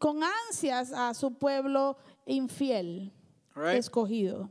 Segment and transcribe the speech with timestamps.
[0.00, 1.96] con ansias a su pueblo
[2.26, 3.12] infiel,
[3.54, 3.78] All right?
[3.78, 4.48] escogido.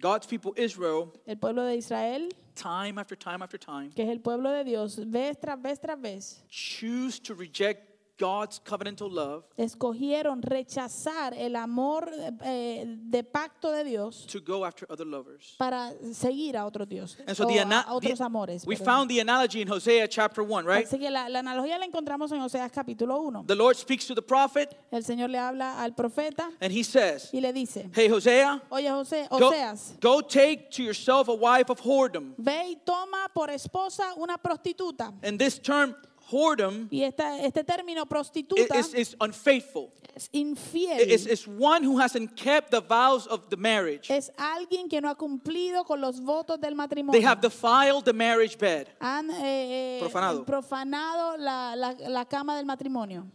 [0.00, 4.20] God's people, Israel, El pueblo de Israel, time after time after time, que es el
[4.20, 10.42] pueblo de Dios, vez tras vez tras vez, choose to reject God's covenantal love escogieron
[10.42, 12.10] rechazar el amor
[12.42, 15.54] eh, de pacto de Dios to go after other lovers.
[15.56, 18.66] para seguir a otros dioses And so o the, a otros the- amores.
[18.66, 18.84] we perdón.
[18.84, 20.86] found the analogy in Hosea chapter 1, right?
[20.86, 23.44] Así que la, la analogía la encontramos en Oseas capítulo 1.
[23.46, 27.30] The Lord speaks to the prophet El Señor le habla al profeta and he says,
[27.32, 29.52] y le dice, Hey, Hosea, oye José, go,
[30.00, 32.34] go take to yourself a wife of whoredom.
[32.36, 35.12] ve y toma por esposa una prostituta.
[35.22, 35.94] And this term,
[36.30, 39.90] whoredom, Y esta, este término prostituta is, is unfaithful.
[40.14, 41.00] es infiel.
[41.00, 44.10] It's, it's one who hasn't kept the vows of the marriage.
[44.10, 47.12] es alguien que no ha cumplido con los votos del matrimonio.
[47.18, 48.88] They have defiled the marriage bed.
[49.00, 50.44] Han eh, eh, Profanado.
[50.44, 53.26] profanado la, la- la cama del matrimonio.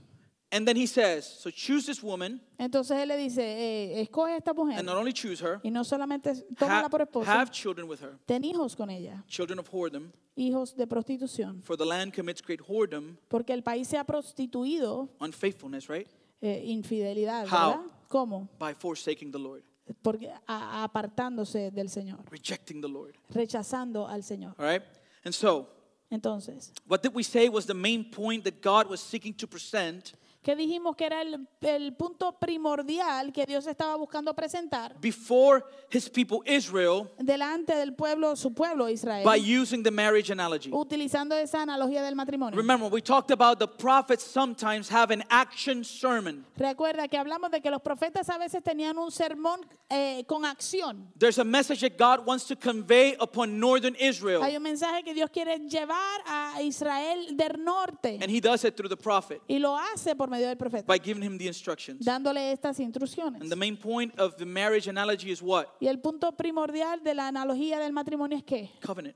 [0.56, 4.38] And then he says, So choose this woman, Entonces él le dice, eh, escoge a
[4.38, 7.88] esta mujer and not only choose her, y no solamente tómala por esposa, have children
[7.90, 12.14] with her, ten hijos con ella, children of whoredom, hijos de prostitución, for the land
[12.14, 16.08] commits great whoredom, porque el país se ha prostituido, unfaithfulness, right?
[16.42, 17.72] eh, infidelidad, How?
[17.72, 17.86] ¿verdad?
[18.08, 18.48] ¿Cómo?
[18.60, 19.64] By forsaking the Lord,
[20.04, 23.16] Porque a- apartándose del Señor, rejecting the Lord.
[23.32, 24.54] rechazando al Señor.
[24.60, 24.84] All right?
[25.26, 25.68] And so,
[26.12, 30.14] Entonces, what did we say was the main point that God was seeking to present
[30.44, 36.10] ¿qué dijimos que era el, el punto primordial que Dios estaba buscando presentar before his
[36.10, 40.70] people Israel delante del pueblo, su pueblo Israel, by using the marriage analogy?
[40.72, 42.58] utilizando esa analogía del matrimonio?
[42.58, 46.46] Remember, we talked about the prophets sometimes have an action sermon.
[46.58, 51.08] Recuerda que hablamos de que los profetas a veces tenían un sermón eh, con acción.
[51.18, 55.14] There's a message that God wants to convey upon northern Israel, Hay un mensaje que
[55.14, 59.60] Dios quiere llevar a Israel del norte and he does it through the prophet y
[59.60, 62.04] lo hace por medio del profeta, by giving him the instructions.
[62.06, 63.42] dándole estas instrucciones.
[63.42, 65.68] And the main point of the marriage analogy is what?
[65.80, 69.16] Y el punto primordial de la analogía del matrimonio es que Covenant.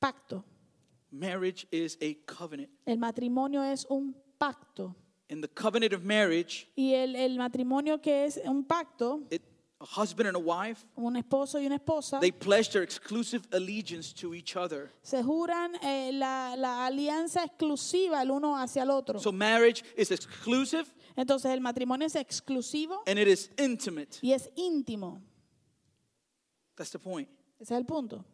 [0.00, 0.44] pacto.
[1.12, 2.68] Marriage is a covenant.
[2.84, 4.94] El matrimonio es un pacto.
[5.28, 9.42] In the covenant of marriage, Y el, el matrimonio que es un pacto, it,
[9.78, 14.12] a husband and a wife, un esposo y una esposa, they pledge their exclusive allegiance
[14.12, 14.90] to each other.
[15.02, 19.18] se juran eh, la, la alianza exclusiva el uno hacia el otro.
[19.18, 20.86] So marriage is exclusive
[21.16, 24.18] Entonces el matrimonio es exclusivo and it is intimate.
[24.22, 25.20] y es íntimo.
[26.76, 27.28] That's the point.
[27.60, 28.24] Ese es el punto.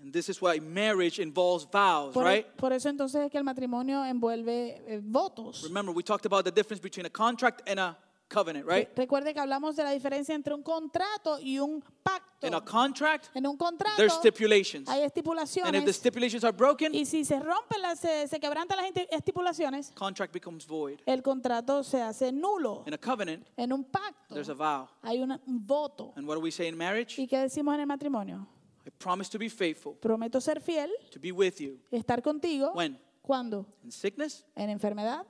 [0.00, 2.46] And this is why marriage involves vows, Por, right?
[2.56, 5.62] por eso entonces es que el matrimonio envuelve eh, votos.
[5.62, 7.96] Remember, we talked about the difference between a contract and a
[8.32, 8.88] covenant, right?
[8.88, 12.46] Re- Recuerde que hablamos de la diferencia entre un contrato y un pacto.
[12.46, 14.88] In a contract, En un contrato there's stipulations.
[14.88, 18.40] hay And if the estipulaciones stipulations are broken, y si se rompen las, se, se
[18.40, 20.98] quebrantan las esti- estipulaciones, contract becomes void.
[21.06, 22.82] el contrato se hace nulo.
[22.86, 24.88] In a covenant, En un pacto there's a vow.
[25.02, 26.12] hay una- un voto.
[26.16, 27.20] And what do we say in marriage?
[27.20, 28.46] ¿Y qué decimos en el matrimonio?
[28.84, 32.72] I promise to be faithful, Prometo ser fiel, to be with you estar contigo.
[32.74, 32.98] When?
[33.22, 33.66] ¿Cuándo?
[33.84, 35.24] in sickness En enfermedad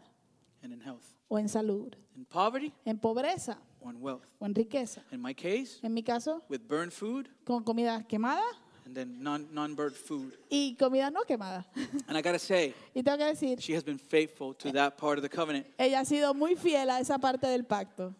[0.62, 4.26] and in health, o en salud, in poverty en pobreza or in wealth.
[4.40, 5.02] o en riqueza.
[5.12, 8.42] In my case, En mi caso, with burned food con comida quemada
[8.84, 10.32] and then non non food.
[10.50, 11.64] y comida no quemada.
[12.08, 15.18] And I gotta say, y tengo que decir, she has been faithful to that part
[15.18, 15.66] of the covenant.
[15.78, 18.14] ella ha sido muy fiel a esa parte del pacto.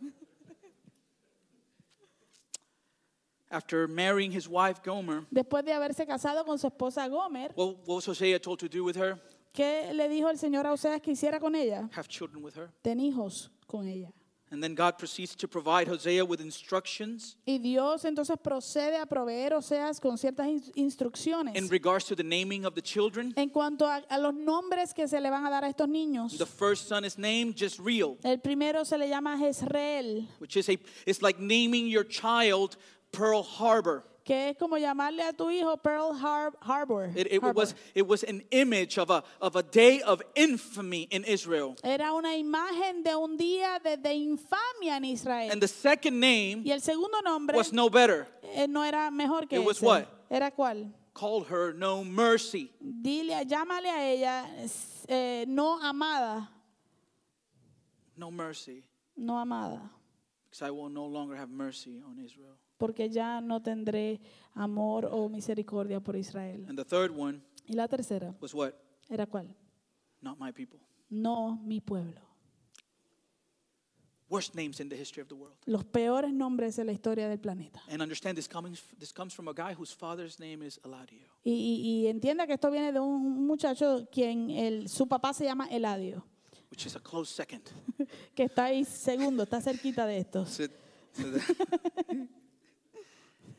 [3.51, 7.97] After marrying his wife Gomer, Después de haberse casado con su esposa Gomer, what, what
[7.97, 9.19] was Hosea told to do with her?
[9.53, 11.89] ¿Qué le dijo el Señor a Oseas que hiciera con ella?
[11.95, 12.71] Have children with her.
[12.83, 14.11] Ten hijos con ella.
[14.51, 19.55] And then God proceeds to provide Hosea with instructions Y Dios entonces procede a proveer
[19.55, 23.33] Oseas con ciertas in- instrucciones in regards to the naming of the children.
[23.37, 26.37] en cuanto a, a los nombres que se le van a dar a estos niños.
[26.37, 30.79] The first son is named Jezreel, El primero se le llama Jezreel, which is a
[31.07, 32.77] it's like naming your child
[33.11, 34.05] Pearl Harbor.
[34.25, 37.11] Que es como llamarle a tu hijo Pearl Har- Harbor.
[37.17, 37.55] It, it Harbor.
[37.61, 41.75] was it was an image of a of a day of infamy in Israel.
[41.83, 45.51] Era una imagen de un día de, de infamia en Israel.
[45.51, 48.27] And the second name y el segundo nombre was no better.
[48.55, 50.07] eh, no era mejor que It was what?
[50.31, 50.93] ¿Era cuál?
[51.15, 52.73] Called her no mercy.
[52.81, 54.47] Dile, llámale a ella
[55.09, 56.49] eh, no amada,
[58.17, 58.83] No mercy.
[59.17, 59.91] no amada,
[60.49, 62.57] Because I will no longer have mercy on Israel.
[62.83, 64.21] Porque ya no tendré
[64.55, 66.65] amor o misericordia por Israel.
[66.69, 68.73] And the third one Y la tercera, was what?
[69.09, 69.55] ¿era cuál?
[70.21, 70.81] Not my people.
[71.09, 72.21] No mi pueblo.
[74.29, 75.55] Worst names in the history of the world.
[75.67, 77.81] Los peores nombres de la historia del planeta.
[77.89, 81.29] And understand this comes this comes from a guy whose father's name is Eladio.
[81.45, 85.45] Y, y- y entienda que esto viene de un muchacho quien el, su papá se
[85.45, 86.25] llama Eladio.
[86.71, 87.63] which is a close second.
[88.35, 90.49] que está ahí segundo, está cerquita de estos.
[90.49, 90.65] So-
[91.13, 92.29] so that-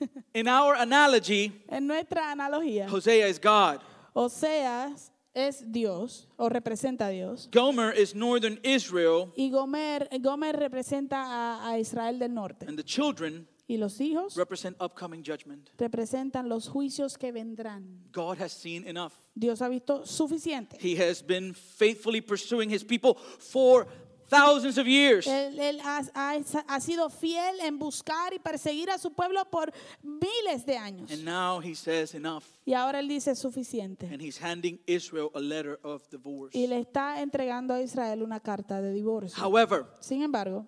[0.34, 3.80] In our analogy, En nuestra analogía, Hosea is God.
[4.14, 7.50] Oseas es Dios o representa a Dios.
[7.52, 12.66] Gomer is northern Israel, Y Gomer, Gomer representa a, a Israel del norte.
[12.68, 15.70] and the children Y los hijos represent upcoming judgment.
[15.78, 18.04] representan los juicios que vendrán.
[18.12, 19.14] God has seen enough.
[19.34, 20.78] Dios ha visto suficiente.
[20.80, 23.88] He has been faithfully pursuing his people for
[24.30, 25.28] thousands of years.
[25.28, 29.72] Él, él ha, ha- ha sido fiel en buscar y perseguir a su pueblo por
[30.02, 31.12] miles de años.
[31.12, 32.44] And now he says enough.
[32.66, 34.08] Y ahora él dice suficiente.
[34.08, 36.58] And he's handing Israel a letter of divorce.
[36.58, 39.36] Y le está entregando a Israel una carta de divorcio.
[39.44, 40.66] However, Sin embargo,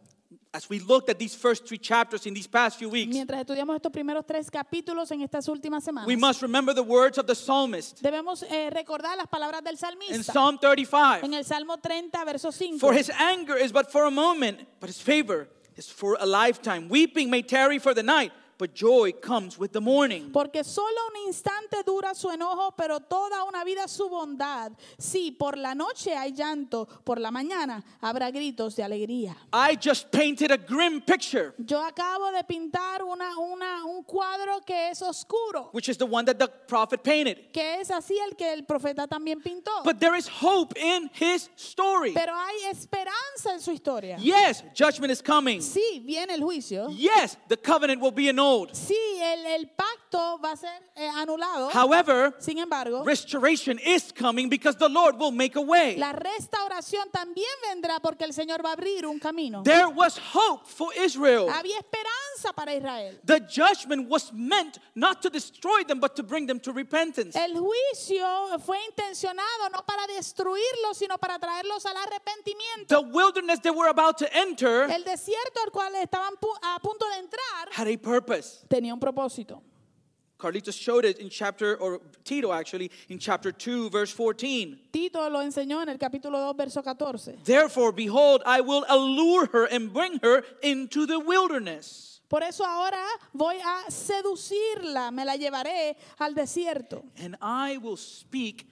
[0.55, 3.75] as we looked at these first three chapters in these past few weeks, mientras estudiamos
[3.75, 7.35] estos primeros tres capítulos en estas últimas semanas, we must remember the words of the
[7.35, 10.15] psalmist debemos eh, recordar las palabras del salmista.
[10.15, 10.23] in.
[10.23, 11.25] Psalm 35.
[11.25, 12.79] En el Salmo 30, verso 5.
[12.79, 16.87] For his anger is but for a moment, but his favor is for a lifetime.
[16.87, 20.31] Weeping may tarry for the night, but joy comes with the morning.
[20.31, 24.71] Porque solo un instante dura su enojo, pero toda una vida su bondad.
[24.97, 29.35] Sí, por la noche hay llanto, por la mañana habrá gritos de alegría.
[29.51, 34.89] I just painted a grim picture, Yo acabo de pintar una, una, un cuadro que
[34.91, 37.51] es oscuro, which is the one that the prophet painted.
[37.51, 39.83] que es así el que el profeta también pintó.
[39.83, 42.13] But there is hope in his story.
[42.13, 44.17] Pero hay esperanza en su historia.
[44.17, 45.61] Yes, judgment is coming.
[45.61, 46.89] Sí, viene el juicio.
[46.89, 48.44] Yes, the covenant will be annulled.
[48.73, 51.69] Sí, el, el pacto va a ser eh, anulado.
[51.73, 55.97] However, Sin embargo, restoration is coming because the Lord will make a way.
[55.97, 59.63] la restauración también vendrá porque el Señor va a abrir un camino.
[59.63, 61.49] There was hope for Israel.
[61.49, 63.19] Había esperanza para Israel.
[63.23, 67.35] The judgment was meant not to destroy them, but to bring them to repentance.
[67.35, 72.87] El juicio fue intencionado no para destruirlos, sino para traerlos al arrepentimiento.
[72.87, 77.19] The wilderness they were about to enter El desierto al cual estaban a punto de
[77.19, 78.34] entrar had a purpose.
[78.67, 79.61] Tenía un propósito.
[80.37, 84.89] Carlitos showed it in chapter, or Tito actually, in chapter 2, verse 14.
[84.91, 87.37] Tito lo enseñó en el capítulo 2, verso 14.
[87.45, 92.15] Therefore, behold, I will allure her and bring her into the wilderness.
[92.27, 98.67] Por eso ahora voy a seducirla, me la llevaré al desierto And I will speak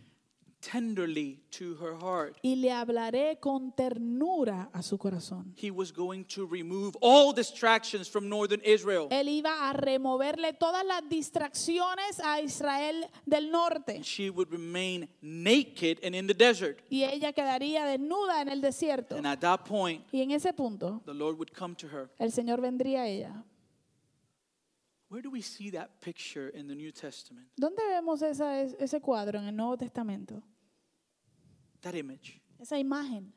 [0.71, 2.37] tenderly to her heart.
[2.41, 5.53] y le hablaré con ternura a su corazón.
[5.61, 9.07] He was going to remove all distractions from northern Israel.
[9.11, 15.99] Él iba a removerle todas las distracciones a Israel del norte She would remain naked
[16.03, 16.79] and in the desert.
[16.89, 19.15] y ella quedaría desnuda en el desierto.
[19.17, 22.09] And at that point, Y en ese punto, the Lord would come to her.
[22.19, 23.43] el Señor vendría a ella.
[25.09, 27.47] Where do we see that picture in the New Testament?
[27.55, 30.41] ¿Dónde vemos esa- es- ese cuadro en el Nuevo Testamento?
[31.83, 32.41] That image.
[32.59, 33.31] Esa imagen.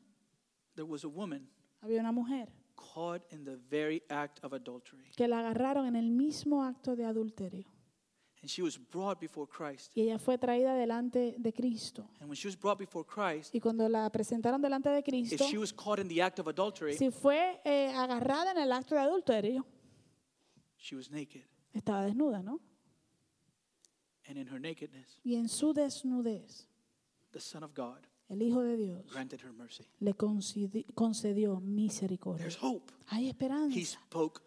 [0.75, 1.47] There was a woman
[1.81, 5.11] Había una mujer caught in the very act of adultery.
[5.15, 7.67] que la agarraron en el mismo acto de adulterio
[8.41, 9.91] And she was brought before Christ.
[9.95, 12.07] y ella fue traída delante de Cristo.
[12.19, 15.45] And when she was brought before Christ, Y cuando la presentaron delante de if Cristo,
[15.49, 18.95] she was caught in the act of adultery, si fue eh, agarrada en el acto
[18.95, 19.65] de adulterio,
[20.77, 21.43] she was naked.
[21.73, 22.61] estaba desnuda, ¿no?
[24.29, 26.67] And in her nakedness, Y en su desnudez,
[27.31, 29.83] the Son of God el Hijo de Dios granted her mercy.
[29.99, 32.39] le concedi- concedió misericordia.
[32.47, 32.91] There's hope.
[33.07, 33.99] Hay He esperanza.
[34.01, 34.41] spoke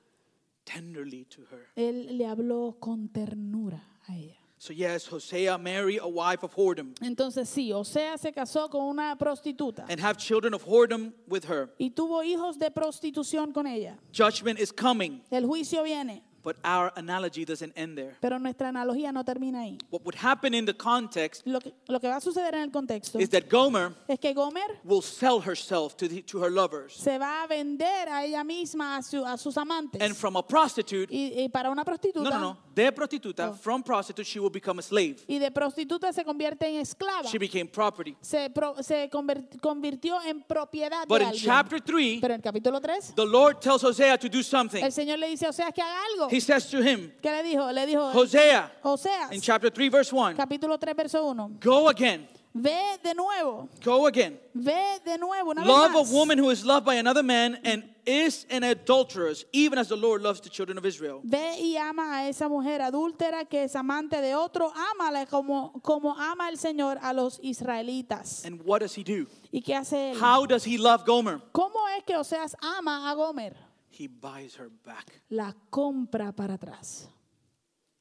[0.65, 1.67] tenderly to her.
[1.77, 4.37] Él le habló con ternura a ella.
[4.59, 9.17] So, yes, Hosea marry a wife of whoredom Entonces sí, Osea se casó con una
[9.17, 11.71] prostituta and have children of whoredom with her.
[11.79, 13.99] y tuvo hijos de prostitución con ella.
[14.13, 18.17] Judgment is coming, El juicio viene, but our analogy doesn't end there.
[18.21, 19.79] pero nuestra analogía no termina ahí.
[19.91, 22.71] What would happen in the context Lo que, lo que va a suceder en el
[22.71, 26.95] contexto is that Gomer es que Gomer will sell herself to, the, to her lovers.
[26.95, 30.01] se va a vender a ella misma, a, su- a sus amantes.
[30.01, 33.55] And from a prostitute, y, y para una prostituta, no, no, no, de prostituta, Oh.
[33.55, 35.17] from prostitute, she will become a slave.
[35.27, 37.29] y de prostituta se convierte en esclava.
[37.29, 38.17] She became property.
[38.21, 41.45] Se, pro- se conver- convirtió en propiedad But de in alguien.
[41.45, 44.83] chapter 3, Pero en el capítulo 3, the Lord tells Hosea to do something.
[44.83, 46.29] el Señor le dice a Oseas que haga algo.
[46.31, 47.71] He says to him, ¿Qué le dijo?
[47.73, 51.59] Le dijo, Hosea, Oseas, in chapter 3, verse 1, capítulo 3, verso 1.
[51.61, 54.39] go again, Ve de nuevo, go again.
[54.53, 58.45] ve de nuevo, una Love a woman who is loved by another man and is
[58.51, 61.21] an adulteress, even as the Lord loves the children of Israel.
[61.23, 66.17] Ve y ama a esa mujer adúltera que es amante de otro, ámala como, como
[66.19, 68.45] ama el Señor a los israelitas.
[68.45, 69.29] And what does he do?
[69.53, 70.21] ¿Y qué hace él?
[70.21, 71.41] How does he love Gomer?
[71.53, 73.55] ¿Cómo es que Oseas ama a Gomer?
[73.91, 75.23] He buys her back.
[75.29, 77.07] La compra para atrás.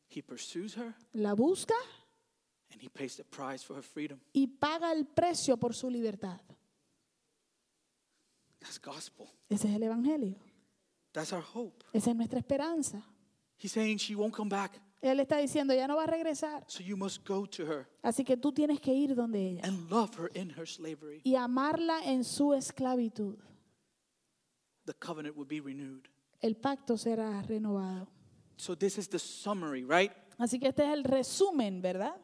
[0.10, 1.76] He pursues her La busca
[2.80, 4.20] and he pays the price for her freedom.
[4.34, 6.40] y paga el precio por su libertad.
[8.60, 9.28] That's gospel.
[9.50, 10.36] Ese es el Evangelio.
[11.12, 11.84] That's our hope.
[11.94, 13.04] Esa es nuestra esperanza.
[13.58, 14.80] He's saying she won't come back.
[15.02, 16.64] Él está diciendo, ya no va a regresar.
[16.68, 19.90] So you must go to her Así que tú tienes que ir donde ella and
[19.90, 21.22] love her in her slavery.
[21.24, 23.38] y amarla en su esclavitud.
[24.86, 26.08] The covenant will be renewed.
[26.42, 28.08] El pacto será renovado.
[28.58, 32.16] So this is the summary, right, Así que este es el resumen, ¿verdad?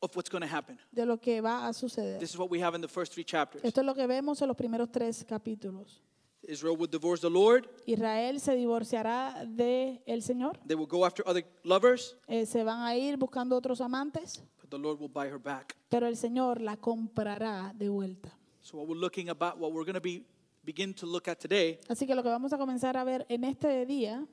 [0.00, 0.78] Of what's going to happen.
[0.92, 2.18] De lo que va a suceder.
[2.18, 3.64] This is what we have in the first three chapters.
[3.64, 6.02] Esto es lo que vemos en los primeros tres capítulos.
[6.42, 7.68] Israel would divorce the Lord.
[7.84, 10.58] Israel se divorciará de el Señor.
[10.66, 14.70] They will go after other lovers, Eh, se van a ir buscando otros amantes, but
[14.70, 15.76] the Lord will buy her back.
[15.88, 18.30] pero el Señor la comprará de vuelta.
[18.60, 20.24] So what we're looking about, what we're going to be
[20.64, 23.42] begin to look at today, Así que lo que vamos a comenzar a ver en
[23.44, 24.24] este día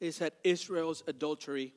[0.00, 1.72] is at Israel's adultery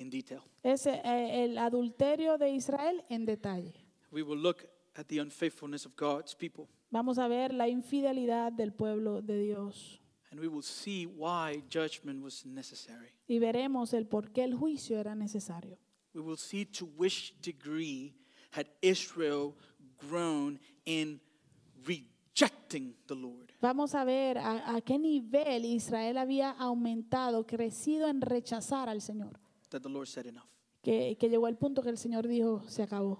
[0.00, 0.40] in detail.
[0.62, 3.74] es eh, el adulterio de Israel en detalle.
[4.10, 4.64] We will look
[4.94, 10.00] at the unfaithfulness of God's people, Vamos a ver la infidelidad del pueblo de Dios
[10.30, 13.10] and we will see why judgment was necessary.
[13.28, 15.78] y veremos el por qué el juicio era necesario.
[16.14, 18.14] We will see to which degree
[18.52, 19.54] had Israel
[19.98, 21.20] grown in
[21.84, 23.52] rejecting the Lord.
[23.60, 29.38] Vamos a ver a, a qué nivel Israel había aumentado, crecido en rechazar al Señor,
[29.70, 30.46] That the Lord said enough.
[30.82, 33.18] que, que llegó al punto que el Señor dijo, se acabó.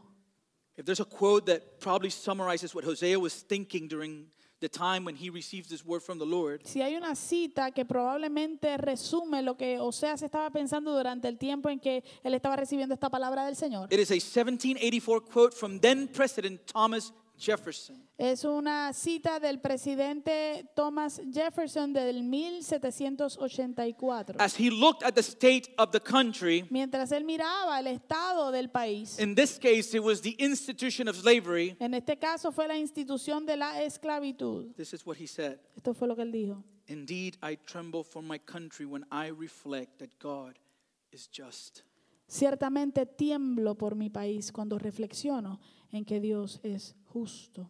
[0.76, 4.30] If there's a quote that probably summarizes what Hosea was thinking during
[4.60, 7.84] the time when he received this word from the Lord, Si hay una cita que
[7.84, 12.94] probablemente resume lo que Oseas estaba pensando durante el tiempo en que él estaba recibiendo
[12.94, 18.06] esta palabra del Señor, it is a 1784 quote from then President Thomas Jefferson.
[18.18, 24.36] es una cita del presidente Thomas Jefferson del 1784.
[24.38, 28.68] As he looked at the state of the country, Mientras él miraba el estado del
[28.68, 32.76] país, in this case it was the institution of slavery, en este caso fue la
[32.76, 34.74] institución de la esclavitud.
[34.76, 35.58] this is what he said.
[35.76, 36.62] Esto fue lo que él dijo.
[36.88, 40.58] Indeed, I tremble for my country when I reflect that God
[41.12, 41.82] is just.
[42.26, 45.60] Ciertamente tiemblo por mi país cuando reflexiono
[45.92, 47.68] en que Dios es justo.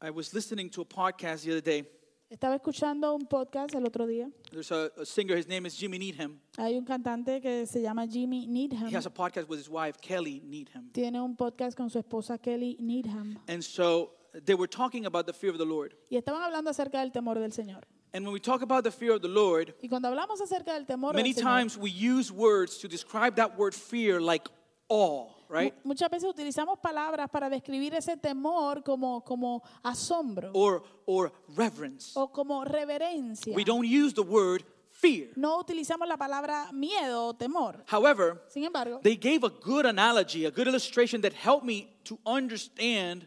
[0.00, 1.84] I was listening to a podcast the other day.
[2.28, 4.30] Estaba escuchando un podcast el otro día.
[4.50, 6.40] There's a, a singer, his name is Jimmy Needham.
[6.56, 8.88] Hay un cantante que se llama Jimmy Needham.
[8.88, 10.90] He has a podcast with his wife, Kelly Needham.
[10.92, 13.38] Tiene un podcast con su esposa Kelly Needham.
[13.48, 14.12] And so
[14.46, 15.94] they were talking about the fear of the Lord.
[16.08, 17.84] Y estaban hablando acerca del temor del Señor.
[18.14, 20.86] And when we talk about the fear of the Lord, Y cuando hablamos acerca del
[20.86, 24.48] temor many del Señor, times we use words to describe that word fear like
[24.88, 25.74] awe, right?
[25.84, 32.12] muchas veces utilizamos palabras para describir ese temor como, como asombro Or, or reverence.
[32.18, 33.54] o como reverencia.
[33.54, 35.28] We don't use the word fear.
[35.36, 37.84] No utilizamos la palabra miedo o temor.
[37.90, 42.18] However, Sin embargo, they gave a good analogy, a good illustration that helped me to
[42.24, 43.26] understand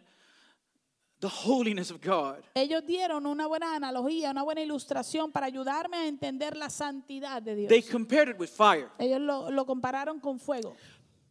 [1.22, 2.44] the holiness of God.
[2.56, 7.56] ellos dieron una buena analogía, una buena ilustración para ayudarme a entender la santidad de
[7.56, 7.70] Dios.
[7.70, 8.90] They compared it with fire.
[9.00, 10.76] Ellos lo, lo compararon con fuego.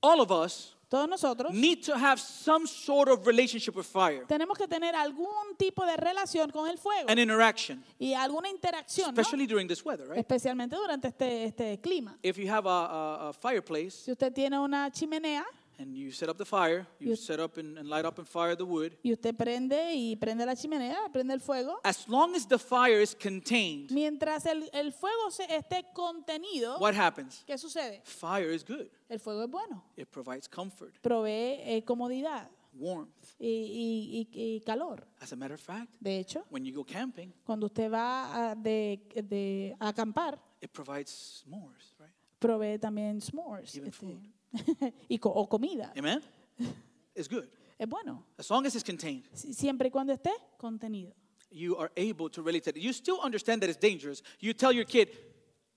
[0.01, 4.57] All of us Todos nosotros need to have some sort of relationship with fire, tenemos
[4.57, 9.21] que tener algún tipo de relación con el fuego an interaction, y alguna interacción, ¿no?
[9.21, 10.19] especially during this weather, right?
[10.19, 12.17] especialmente durante este, este clima.
[12.23, 15.45] If you have a, a, a fireplace Si usted tiene una chimenea
[15.79, 18.27] and you set up the fire, you You- set up and, and light up and
[18.29, 22.35] fire the wood, y usted prende y prende la chimenea, prende el fuego, as long
[22.35, 27.43] as the fire is contained, mientras el, el fuego se esté contenido, what happens?
[27.47, 28.03] ¿qué sucede?
[28.05, 28.87] Fire is good.
[29.09, 33.35] El fuego es bueno, It provides comfort, provee eh, comodidad warmth.
[33.39, 35.07] y, y- y- y calor.
[35.21, 38.55] As a matter of fact, De hecho, when you go camping, cuando usted va a,
[38.55, 42.11] de, de- a acampar, it provides s'mores, right?
[42.39, 44.07] provee también s'mores Even este,
[45.09, 45.93] y co- o comida.
[45.97, 46.23] Amen?
[47.15, 47.49] It's good.
[47.79, 51.13] Es bueno, As long as it's contained, si- siempre y cuando esté contenido.
[51.51, 52.77] you are able to relate to it.
[52.83, 54.23] You still understand that it's dangerous.
[54.41, 55.09] You tell your kid,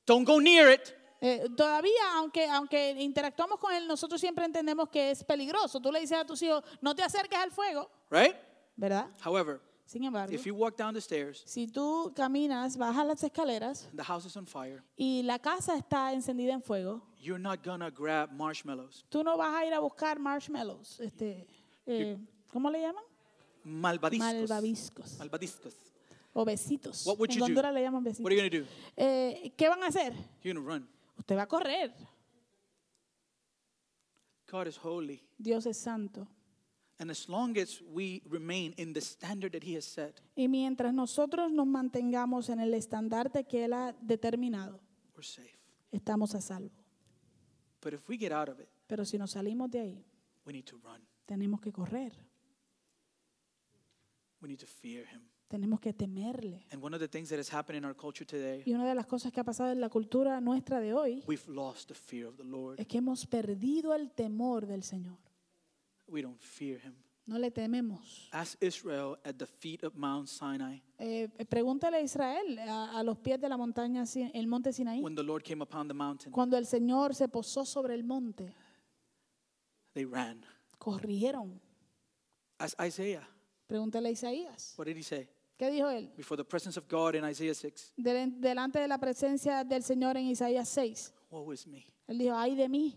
[0.06, 0.94] don't go near it.
[1.20, 5.80] Eh, todavía, aunque, aunque interactuamos con él, nosotros siempre entendemos que es peligroso.
[5.80, 8.36] Tú le dices a tus hijos, no te acerques al fuego, Right?
[8.76, 9.08] ¿verdad?
[9.26, 13.88] However, Sin embargo, if you walk down the stairs, si tú caminas, bajas las escaleras
[13.96, 17.90] the house is on fire, y la casa está encendida en fuego, you're not gonna
[17.92, 19.06] grab marshmallows.
[19.10, 21.00] tú no vas a ir a buscar marshmallows.
[21.00, 21.48] Este,
[21.86, 22.18] eh,
[22.52, 23.04] ¿Cómo le llaman?
[23.64, 25.76] Malvaviscos Malvadiscos.
[26.34, 27.06] o besitos.
[27.06, 27.46] What would en you do?
[27.46, 28.26] Honduras le llaman What besitos.
[28.26, 28.68] are you gonna do?
[28.96, 30.14] Eh, ¿Qué van a hacer?
[30.44, 30.88] You're gonna run.
[31.18, 31.94] Usted va a correr.
[34.50, 35.22] God is holy.
[35.38, 36.28] Dios es santo.
[37.00, 40.94] And as long as we remain in the standard that He has set, Y mientras
[40.94, 44.80] nosotros nos mantengamos en el estandarte que Él ha determinado,
[45.16, 45.60] we're safe.
[45.92, 46.72] estamos a salvo.
[47.82, 50.06] But if we get out of it, Pero si nos salimos de ahí,
[50.46, 51.02] we need to run.
[51.26, 52.14] tenemos que correr.
[54.42, 55.22] We need to fear him.
[55.48, 56.66] Tenemos que temerle.
[56.72, 58.94] And one of the things that has happened in our culture today, Y una de
[58.96, 62.28] las cosas que ha pasado en la cultura nuestra de hoy we've lost the fear
[62.28, 62.80] of the Lord.
[62.80, 65.18] es que hemos perdido el temor del Señor.
[66.08, 66.96] We don't fear him.
[67.28, 68.30] No le tememos.
[68.32, 73.18] Ask Israel at the feet of Mount Sinai Eh, pregúntale a Israel a, a los
[73.20, 74.04] pies de la montaña,
[74.34, 75.02] el monte Sinaí.
[75.02, 76.32] when the Lord came upon the mountain.
[76.32, 78.56] Cuando el Señor se posó sobre el monte,
[79.94, 80.44] They ran.
[80.78, 81.60] corrieron.
[82.60, 83.28] Ask Isaiah.
[83.68, 84.74] Pregúntale a Isaías.
[84.78, 85.30] What did he say?
[85.58, 86.10] ¿Qué dijo él?
[86.16, 87.94] Before the presence of God in Isaiah 6.
[87.98, 91.14] Del- delante de la presencia del Señor en Isaías 6.
[91.30, 91.86] Woe is me.
[92.08, 92.96] Él dijo, ay de mí.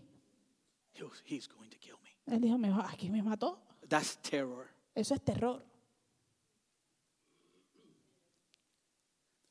[0.93, 2.11] He was- He's going to kill me.
[2.33, 3.59] Él dijo, me, aquí me mató.
[3.91, 4.69] That's terror.
[4.95, 5.61] Eso es terror.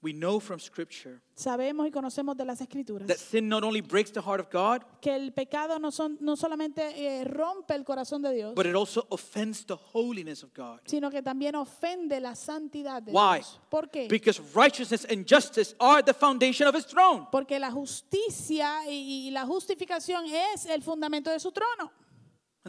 [0.02, 4.10] We know from Scripture Sabemos y conocemos de las escrituras that sin not only breaks
[4.10, 8.22] the heart of God, que el pecado no, son, no solamente eh, rompe el corazón
[8.22, 10.80] de Dios, but it also offends the holiness of God.
[10.86, 13.40] sino que también ofende la santidad de Why?
[13.40, 13.60] Dios.
[13.68, 14.08] ¿Por qué?
[14.08, 17.26] Because righteousness and justice are the foundation of his throne.
[17.30, 21.92] Porque la justicia y, y la justificación es el fundamento de su trono.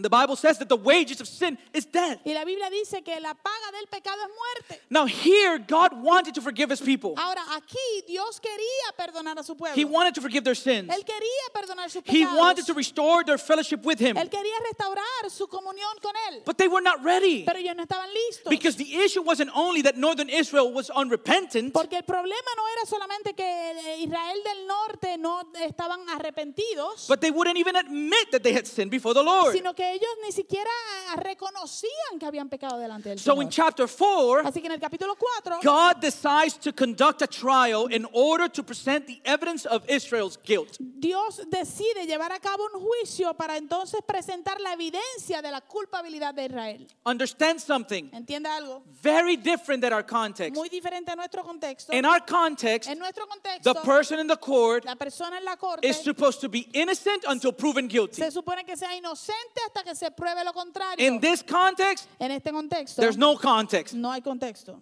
[0.01, 2.17] And the Bible says that the wages of sin is death.
[2.25, 4.83] Y la Biblia dice que la paga del pecado es muerte.
[4.89, 7.13] Now, here, God wanted to forgive his people.
[7.17, 7.77] Ahora, aquí
[8.07, 9.75] Dios quería perdonar a su pueblo.
[9.75, 10.89] He wanted to forgive their sins.
[10.89, 12.17] Él quería perdonar sus pecados.
[12.17, 14.17] He wanted to restore their fellowship with him.
[14.17, 16.41] Él quería restaurar su comunión con Él.
[16.45, 17.43] But they were not ready.
[17.45, 18.49] Pero ellos no estaban listos.
[18.49, 22.87] Because the issue wasn't only that northern Israel was unrepentant, Porque el problema no era
[22.87, 28.53] solamente que Israel del norte no estaban arrepentidos, but they wouldn't even admit that they
[28.53, 29.53] had sinned before the Lord.
[29.53, 30.69] sino que ellos ni siquiera
[31.17, 33.51] reconocían que habían pecado delante del So in Señor.
[33.51, 38.07] chapter 4, Así que en el capítulo 4, God decides to conduct a trial in
[38.13, 40.77] order to present the evidence of Israel's guilt.
[40.79, 46.33] Dios decide llevar a cabo un juicio para entonces presentar la evidencia de la culpabilidad
[46.33, 46.87] de Israel.
[47.05, 48.83] Understand something ¿Entiende algo?
[49.01, 50.55] very different than our context.
[50.55, 51.93] Muy diferente a nuestro contexto.
[51.93, 55.55] In our context, En nuestro contexto, the person in the court la persona en la
[55.57, 58.21] corte is supposed to be innocent until proven guilty.
[58.21, 61.05] se supone que sea inocente hasta que se pruebe lo contrario.
[61.05, 63.93] In this context, en este contexto, there's no context.
[63.93, 64.79] no hay contexto.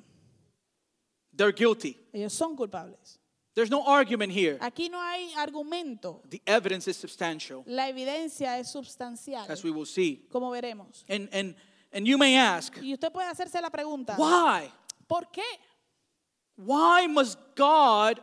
[1.35, 1.97] They're guilty.
[2.11, 3.19] Ellos son culpables.
[3.55, 4.57] There's no argument here.
[4.61, 6.21] Aquí no hay argumento.
[6.29, 10.27] The evidence is substantial, La evidencia es substancial, as we will see.
[10.31, 11.03] como veremos.
[11.07, 11.55] And, and,
[11.91, 14.71] and you may ask, Y usted puede hacerse la pregunta, why?
[15.07, 15.43] ¿por qué?
[16.55, 18.19] Why must God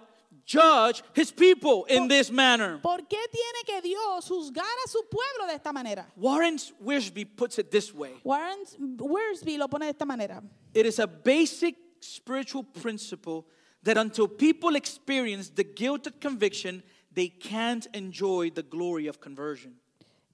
[0.46, 2.78] judge his people in this manner?
[2.80, 6.06] ¿Por qué tiene que Dios juzgar a su pueblo de esta manera?
[6.16, 8.64] Warren Wiersbe puts it this way Warren
[8.98, 10.42] Wiersbe lo pone de esta manera.
[10.72, 13.46] It is a basic spiritual principle
[13.82, 16.82] that until people experience the guilt of conviction,
[17.12, 19.74] they can't enjoy the glory of conversion.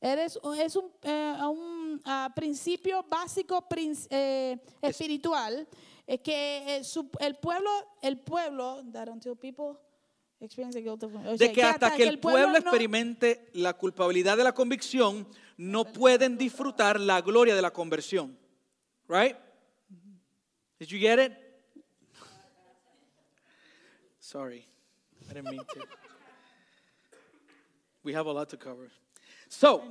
[0.05, 5.65] Eres, es un, eh, un, ah, principio básico prin- eh, espiritual
[6.09, 7.71] eh, que su- el pueblo,
[8.03, 9.79] el pueblo, that until people
[11.39, 16.99] De que hasta que el pueblo experimente la culpabilidad de la convicción, no pueden disfrutar
[16.99, 18.37] la gloria de la conversión.
[19.09, 19.37] Right?
[20.79, 21.33] Did you get it?
[24.19, 24.67] Sorry,
[25.31, 25.87] I didn't mean to.
[28.03, 28.91] We have a lot to cover.
[29.49, 29.83] So,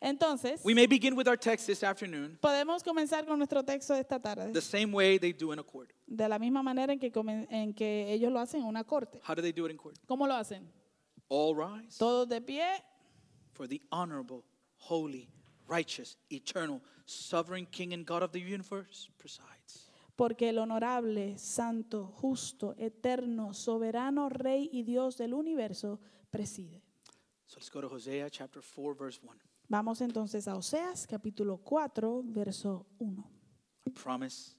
[0.00, 4.00] Entonces, we may begin with our text this afternoon podemos comenzar con nuestro texto de
[4.00, 5.90] esta tarde, the same way they do in a court.
[6.06, 9.20] de la misma manera en que, comen- en que ellos lo hacen en una corte.
[9.26, 9.96] How do they do it in court?
[10.06, 10.68] ¿Cómo lo hacen?
[11.28, 12.82] All rise Todos de pie,
[13.52, 14.44] for the honorable,
[14.76, 15.28] holy,
[15.68, 19.88] righteous, eternal, sovereign King and God of the universe presides.
[20.16, 25.98] porque el honorable, santo, justo, eterno, soberano, rey y Dios del universo
[26.30, 26.82] preside.
[27.46, 29.34] So let's go to Hosea chapter 4, verse 1.
[29.68, 33.24] Vamos entonces a Oseas capítulo 4, verso 1.
[33.86, 34.56] I promise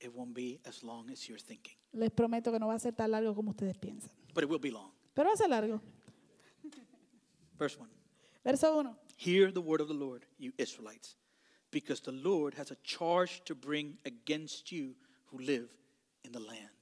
[0.00, 2.92] it won't be as long as you're thinking, Les prometo que no va a ser
[2.94, 4.10] tan largo como ustedes piensan.
[4.34, 4.90] but it will be long.
[5.14, 5.80] Pero va a ser largo.
[7.58, 7.88] Verse 1.
[8.44, 8.96] Verso 1.
[9.16, 11.16] Hear the word of the Lord, you Israelites,
[11.72, 14.94] because the Lord has a charge to bring against you
[15.26, 15.68] who live
[16.24, 16.77] in the land.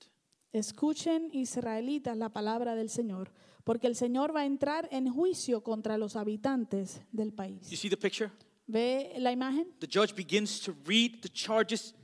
[0.57, 3.31] Escuchen israelitas la palabra del Señor,
[3.65, 7.67] porque el Señor va a entrar en juicio contra los habitantes del You país.
[7.69, 8.31] see the picture?
[8.67, 9.69] ¿Ve la imagen?
[9.79, 11.95] The judge begins to read the charges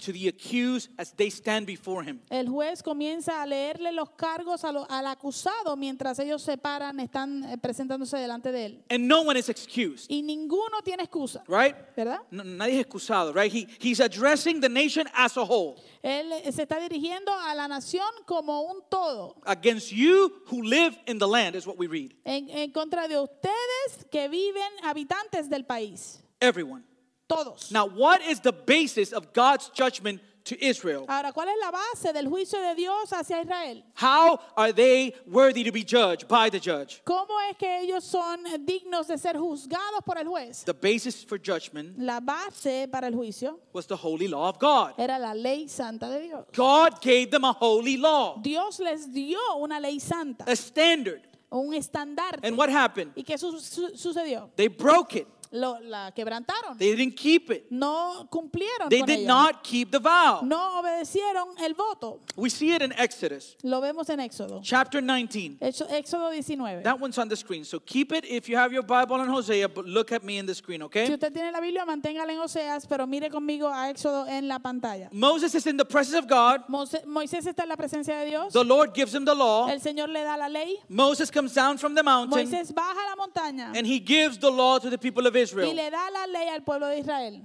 [0.00, 2.20] to the accused as they stand before him.
[2.30, 6.98] El juez comienza a leerle los cargos a lo- al acusado mientras ellos se paran,
[7.00, 8.84] están eh, presentándose delante de él.
[8.90, 11.74] And no one is excused, Y ninguno tiene excusa, right?
[11.96, 12.20] ¿verdad?
[12.30, 13.52] No- nadie es excusado, right?
[13.52, 17.68] He, he's addressing the nation as a whole Él eh, se está dirigiendo a la
[17.68, 22.12] nación como un todo, against you who live in the land, is what we read.
[22.24, 26.20] en, en contra de ustedes que viven habitantes del país.
[26.40, 26.84] Everyone.
[27.30, 27.70] Todos.
[27.70, 31.04] Now, what is the basis of God's judgment to Israel?
[31.06, 33.84] Ahora, ¿cuál es la base del juicio de Dios hacia Israel?
[33.94, 37.02] How are they worthy to be judged by the judge?
[37.04, 40.64] ¿Cómo es que ellos son dignos de ser juzgados por el juez?
[40.64, 44.94] The basis for judgment La base para el juicio was the holy law of God.
[44.98, 46.46] era la ley santa de Dios.
[46.54, 51.20] God gave them a holy law, Dios les dio una ley santa, a standard.
[51.52, 52.40] un estandarte.
[52.44, 53.12] And what happened?
[53.14, 54.48] ¿Y qué su- su- sucedió?
[54.56, 55.26] They broke it.
[55.52, 56.78] Lo, la quebrantaron.
[56.78, 57.66] They didn't keep it.
[57.70, 59.26] no cumplieron They con did ella.
[59.26, 60.42] not keep the vow.
[60.42, 62.20] No obedecieron el voto.
[62.36, 64.60] We see it in Exodus Lo vemos en Éxodo.
[64.62, 65.58] chapter 19.
[65.60, 66.82] Éxo- Éxodo 19.
[66.84, 67.64] That one's on the screen.
[67.64, 70.46] So keep it if you have your Bible on Hosea, but look at me in
[70.46, 71.12] the screen, Si okay?
[71.12, 75.08] usted tiene la Biblia, manténgala en Oseas, pero mire conmigo a Éxodo en la pantalla.
[75.12, 76.60] Moses is in the presence of God.
[76.68, 78.52] Mose- Moisés está en la presencia de Dios.
[78.52, 79.68] The Lord gives him the law.
[79.68, 80.78] El Señor le da la ley.
[80.88, 84.50] Moses comes down from the mountain Moisés baja a la montaña and he gives the
[84.50, 85.76] law to the people of y Israel.
[85.76, 87.40] le da la ley al pueblo de Israel.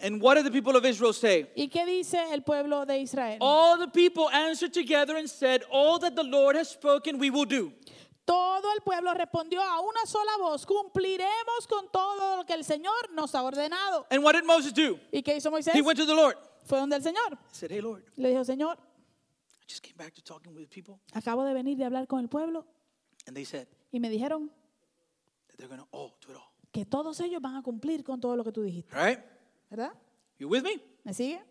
[0.00, 1.46] And what did the people of Israel say?
[1.56, 3.38] ¿Y qué dice el pueblo de Israel?
[3.40, 7.46] All the people answered together and said, All that the Lord has spoken, we will
[7.46, 7.72] do.
[8.24, 13.10] Todo el pueblo respondió a una sola voz, cumpliremos con todo lo que el Señor
[13.14, 14.06] nos ha ordenado.
[14.10, 15.00] And what did Moses do?
[15.10, 15.74] ¿Y qué hizo Moisés?
[15.74, 16.36] He went to the Lord.
[16.66, 17.32] Fue donde el Señor.
[17.50, 21.00] He said, Hey, Lord, Le dijo, Señor, I just came back to talking with people.
[21.14, 22.64] acabo de venir de hablar con el pueblo
[23.26, 24.48] And they said y me dijeron
[25.48, 26.47] that they're going to all do it all.
[26.72, 28.94] Que todos ellos van a cumplir con todo lo que tú dijiste.
[28.94, 29.20] Right?
[29.70, 29.92] ¿Verdad?
[30.38, 30.80] You with me?
[31.04, 31.42] ¿Me sigue?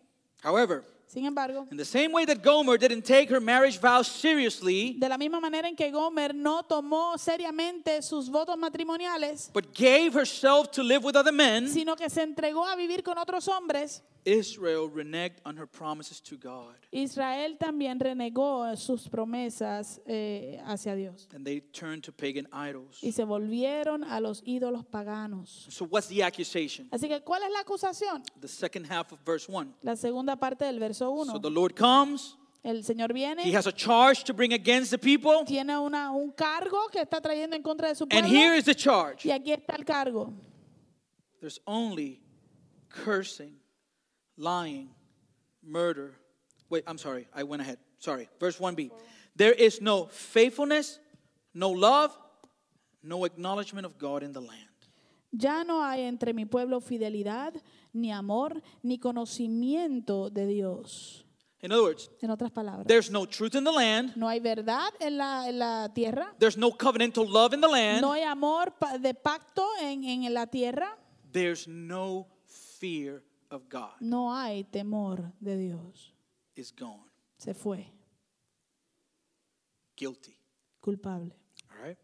[0.42, 4.94] However, Sin embargo, in the same way that Gomer didn't take her marriage vow seriously,
[4.98, 10.10] de la misma manera en que Gomer no tomó seriamente sus votos matrimoniales, but gave
[10.14, 14.02] herself to live with other men, sino que se entregó a vivir con otros hombres,
[14.28, 16.74] Israel reneged on her promises to God.
[16.92, 22.98] Israel también renegó sus promesas eh, hacia Dios And they turned to pagan idols.
[23.02, 25.66] y se volvieron a los ídolos paganos.
[25.70, 26.88] So, what's the accusation?
[26.90, 28.22] Así que, ¿cuál es la acusación?
[28.40, 29.74] The second half of verse 1.
[29.82, 31.32] La segunda parte del verso 1.
[31.32, 33.42] So, the Lord comes, El Señor viene.
[33.44, 37.20] He has a charge to bring against the people, tiene una, un cargo que está
[37.20, 40.32] trayendo en contra de su and here is the charge Y aquí está el cargo.
[41.40, 42.20] there's only
[42.90, 43.54] cursing,
[44.38, 44.90] lying,
[45.62, 46.14] murder.
[46.70, 47.78] Wait, I'm sorry, I went ahead.
[47.98, 48.28] Sorry.
[48.38, 48.90] Verse 1b.
[49.36, 50.98] There is no faithfulness,
[51.54, 52.16] no love,
[53.02, 54.64] no acknowledgement of God in the land.
[55.30, 57.52] Ya no hay entre mi pueblo fidelidad,
[57.92, 61.24] ni amor, ni conocimiento de Dios.
[61.60, 64.92] In other words, En otras palabras, there's no truth in the land, no hay verdad
[65.00, 68.72] en la, en la tierra, there's no covenantal love in the land, no hay amor
[69.00, 70.96] de pacto en, en la tierra,
[71.32, 73.92] there's no fear of God.
[74.00, 76.12] no hay temor de Dios.
[76.54, 77.08] Is gone.
[77.38, 77.86] Se fue,
[79.96, 80.36] Guilty.
[80.82, 81.32] culpable.
[81.70, 81.98] All right?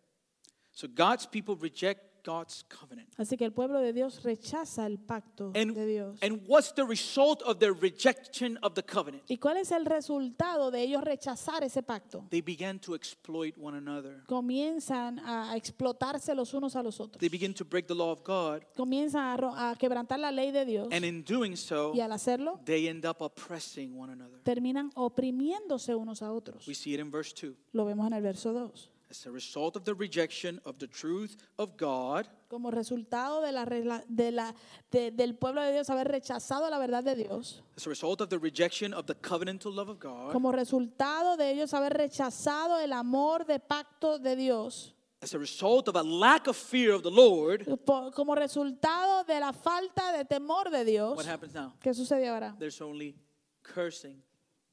[0.72, 3.08] So God's people reject God's covenant.
[3.18, 6.18] Así que el pueblo de Dios rechaza el pacto And, de Dios.
[6.22, 9.22] and what's the result of their rejection of the covenant?
[9.28, 12.26] ¿Y cuál es el resultado de ellos rechazar ese pacto?
[12.30, 14.22] They began to exploit one another.
[14.26, 17.20] Comienzan a explotarse los unos a los otros.
[17.20, 18.62] They begin to break the law of God.
[18.76, 20.88] Comienzan a, quebrantar la ley de Dios.
[20.90, 24.40] And in doing so, Y al hacerlo, they end up oppressing one another.
[24.42, 26.66] terminan oprimiéndose unos a otros.
[26.66, 27.54] We see it in verse 2.
[27.72, 28.90] Lo vemos en el verso 2.
[29.10, 33.64] As a result of the rejection of the truth of God, Como resultado de la,
[34.08, 34.54] de la-
[34.90, 38.28] de- del pueblo de Dios haber rechazado la verdad de Dios, as a result of
[38.30, 42.92] the rejection of the covenantal love of God, como resultado de ellos haber rechazado el
[42.92, 47.10] amor de pacto de Dios, as a result of a lack of fear of the
[47.10, 51.72] Lord, po- como resultado de la falta de temor de Dios, what happens now?
[51.80, 52.56] ¿qué sucede ahora?
[52.58, 53.14] There's only
[53.62, 54.22] cursing,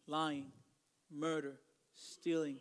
[0.08, 0.52] lying,
[1.10, 1.60] murder,
[1.94, 2.60] stealing,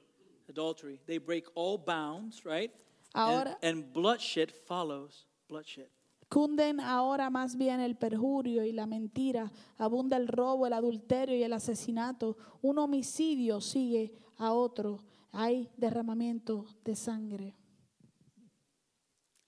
[0.51, 1.01] adultery.
[1.07, 2.73] They break all bounds, right?
[3.15, 5.89] And, Ahora- and bloodshed follows bloodshed.
[6.29, 11.43] Cunden ahora más bien el perjurio y la mentira, abunda el robo, el adulterio y
[11.43, 12.37] el asesinato.
[12.63, 15.03] Un homicidio sigue a otro.
[15.33, 17.57] Hay derramamiento de sangre.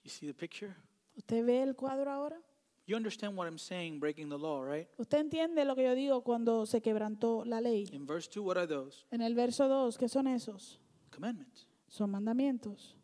[0.02, 0.74] You see the picture?
[1.16, 2.40] ¿Usted ve el cuadro ahora?
[2.86, 4.88] You understand what I'm saying, breaking the law, right?
[4.98, 7.88] ¿Usted entiende lo que yo digo cuando se quebrantó la ley?
[7.92, 9.06] In verse 2, what are those?
[9.12, 10.80] En el verso 2, ¿qué son esos?
[11.12, 11.66] Commandments.
[11.88, 12.96] Son mandamientos.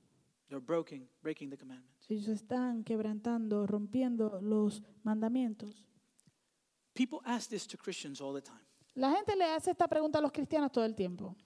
[0.48, 2.06] They're breaking, breaking the commandments.
[2.08, 5.84] Ellos están quebrantando, rompiendo los mandamientos.
[6.94, 8.64] People ask this to Christians all the time.
[8.94, 11.36] La gente le hace esta pregunta a los cristianos todo el tiempo.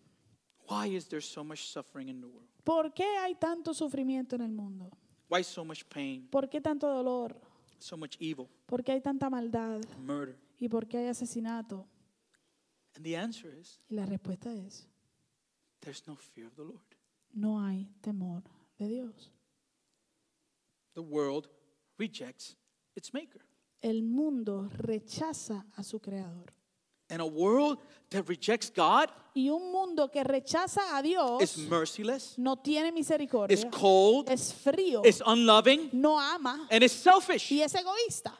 [0.70, 2.48] Why is there so much suffering in the world?
[2.64, 4.88] ¿Por qué hay tanto sufrimiento en el mundo?
[5.28, 7.38] Why so much pain, ¿Por qué tanto dolor?
[7.78, 9.80] so much evil, ¿Por qué hay tanta maldad?
[9.98, 10.38] murder?
[10.58, 11.86] ¿Y por qué hay asesinato?
[12.94, 14.86] And the answer is Y la respuesta es,
[15.82, 16.80] there's no fear of the Lord.
[17.34, 18.42] no hay temor
[18.78, 19.30] de Dios.
[20.94, 21.48] The world
[21.98, 22.56] rejects
[22.96, 23.40] its maker.
[23.82, 26.52] el mundo rechaza a su creador.
[27.10, 27.78] And a world
[28.10, 32.94] that rejects God Y un mundo que rechaza a Dios is merciless, no tiene is
[32.94, 37.50] misericordia, cold, es frío, is unloving, no ama and is selfish.
[37.50, 38.32] y es egoísta.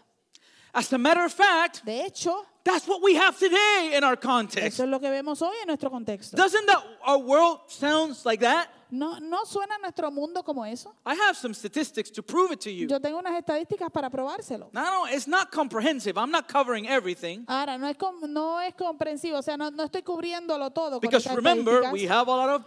[0.75, 4.67] As a matter of fact, De hecho, that's what we have today in our context.
[4.75, 6.37] eso es lo que vemos hoy en nuestro contexto.
[6.37, 8.69] Doesn't that our world sounds like that?
[8.91, 10.95] ¿No, ¿No suena nuestro mundo como eso?
[11.07, 12.87] I have some statistics to prove it to you.
[12.89, 14.69] Yo tengo unas estadísticas para probárselo.
[14.73, 16.19] No, no, it's not comprehensive.
[16.19, 17.45] I'm not covering everything.
[17.49, 20.93] Ahora, no es, com- no es comprensivo, o sea, no, no estoy cubriéndolo todo.
[20.93, 22.67] Con Because estas remember, estadísticas, we have a lot of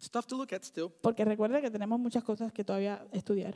[0.00, 0.90] stuff to look at still.
[1.00, 3.54] Porque recuerde que tenemos muchas cosas que todavía estudiar.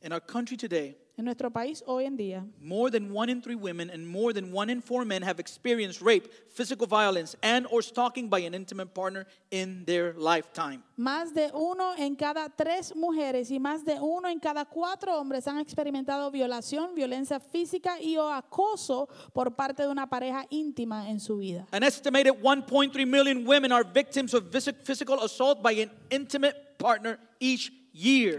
[0.00, 3.56] In our country today, En nuestro país hoy en día, more than one in three
[3.56, 7.82] women and more than one in four men have experienced rape, physical violence, and or
[7.82, 10.84] stalking by an intimate partner in their lifetime.
[10.96, 15.48] más de uno en cada tres mujeres y más de uno en cada cuatro hombres
[15.48, 21.18] han experimentado violación, violencia física y o acoso por parte de una pareja íntima en
[21.18, 21.66] su vida.
[21.72, 27.72] An estimated 1.3 million women are victims of physical assault by an intimate partner each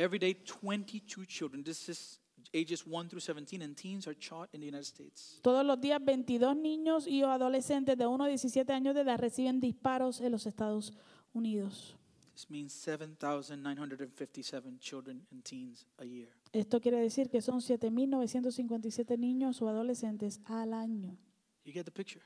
[0.00, 2.18] Every day, 22 children, this is
[2.54, 5.38] ages 1 through 17, and teens are shot in the United States.
[5.42, 9.18] Todos los días 22 niños y o adolescentes de 1 a 17 años de edad
[9.18, 10.94] reciben disparos en los Estados
[11.34, 11.98] Unidos.
[12.32, 16.30] This means 7,957 children and teens a year.
[16.54, 21.18] Esto quiere decir que son 7.957 niños o adolescentes al año.
[21.62, 22.24] You get the picture?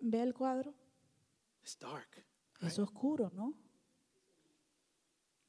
[0.00, 0.72] ¿Ve el cuadro?
[1.60, 2.24] It's dark.
[2.62, 3.52] Es oscuro, ¿no?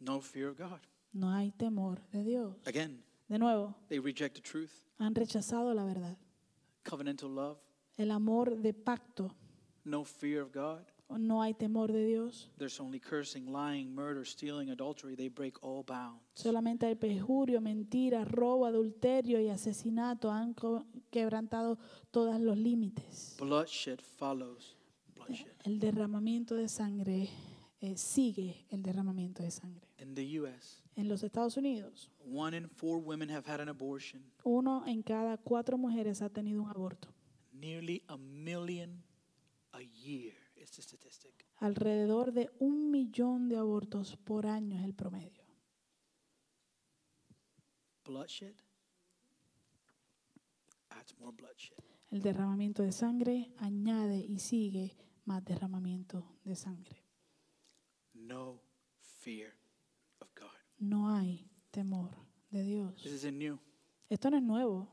[0.01, 0.81] No fear of God.
[1.11, 2.55] No hay temor de Dios.
[2.65, 6.17] Again, De nuevo, they reject the truth, han rechazado la verdad.
[6.83, 7.57] covenantal love,
[7.97, 9.35] El amor de pacto.
[9.83, 10.81] no fear of God.
[11.17, 12.51] No hay temor de Dios.
[12.57, 15.15] There's only cursing, lying, murder, stealing, adultery.
[15.15, 16.21] They break all bounds.
[16.35, 20.29] Solamente hay perjurio, mentira, robo, adulterio y asesinato.
[20.29, 20.53] Han
[21.09, 21.79] quebrantado
[22.11, 23.35] todos los límites.
[23.39, 24.77] Bloodshed follows
[25.15, 25.51] bloodshed.
[25.63, 27.27] El derramamiento de sangre
[27.81, 29.88] eh, sigue el derramamiento de sangre.
[29.99, 34.23] In the U.S., En los Estados Unidos, one in four women have had an abortion.
[34.43, 37.09] uno en cada cuatro mujeres ha tenido un aborto.
[37.51, 39.03] Nearly a million
[39.73, 41.45] a year is the statistic.
[41.57, 45.43] Alrededor de un millón de abortos por año es el promedio.
[48.05, 48.55] Bloodshed
[50.89, 51.77] adds more bloodshed.
[52.11, 57.03] El derramamiento de sangre añade y sigue más derramamiento de sangre.
[58.13, 58.61] No
[58.99, 59.53] fear.
[60.79, 62.11] No hay temor
[62.51, 62.93] de Dios.
[63.03, 63.59] This isn't new.
[64.09, 64.87] Esto no es nuevo,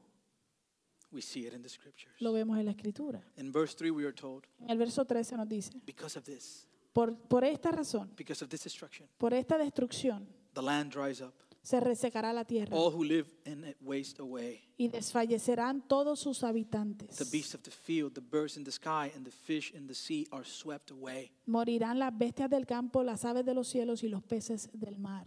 [1.13, 2.15] We see it in the scriptures.
[2.21, 3.23] lo vemos en la escritura.
[3.37, 6.67] In verse 3, we are told, En el verso 13 nos dice, because of this,
[6.93, 11.33] por, por esta razón, because of this destruction, por esta destrucción, the land dries up.
[11.63, 14.63] se resecará la tierra All who live in it waste away.
[14.77, 17.31] y desfallecerán todos sus The habitantes.
[17.31, 20.27] beasts of the field, the birds in the sky, and the fish in the sea
[20.33, 21.31] are swept away.
[21.47, 25.25] Morirán las bestias del campo, las aves de los cielos y los peces del mar.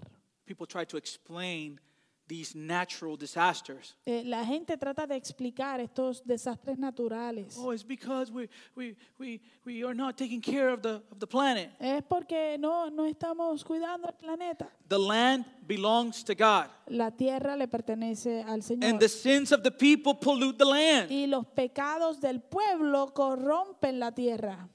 [0.50, 1.80] People try to explain
[2.28, 3.96] these natural disasters.
[4.04, 7.56] Eh, la gente trata de explicar estos desastres naturales.
[7.56, 11.28] Oh, it's because we, we, we, we are not taking care of the, of the
[11.28, 11.70] planet.
[11.80, 14.68] Es porque no, no estamos cuidando el planeta.
[14.88, 18.90] The land belongs to God, La tierra le pertenece al Señor.
[18.90, 21.12] and the sins of the people pollute the land.
[21.12, 24.68] y los pecados del pueblo corrompen la tierra.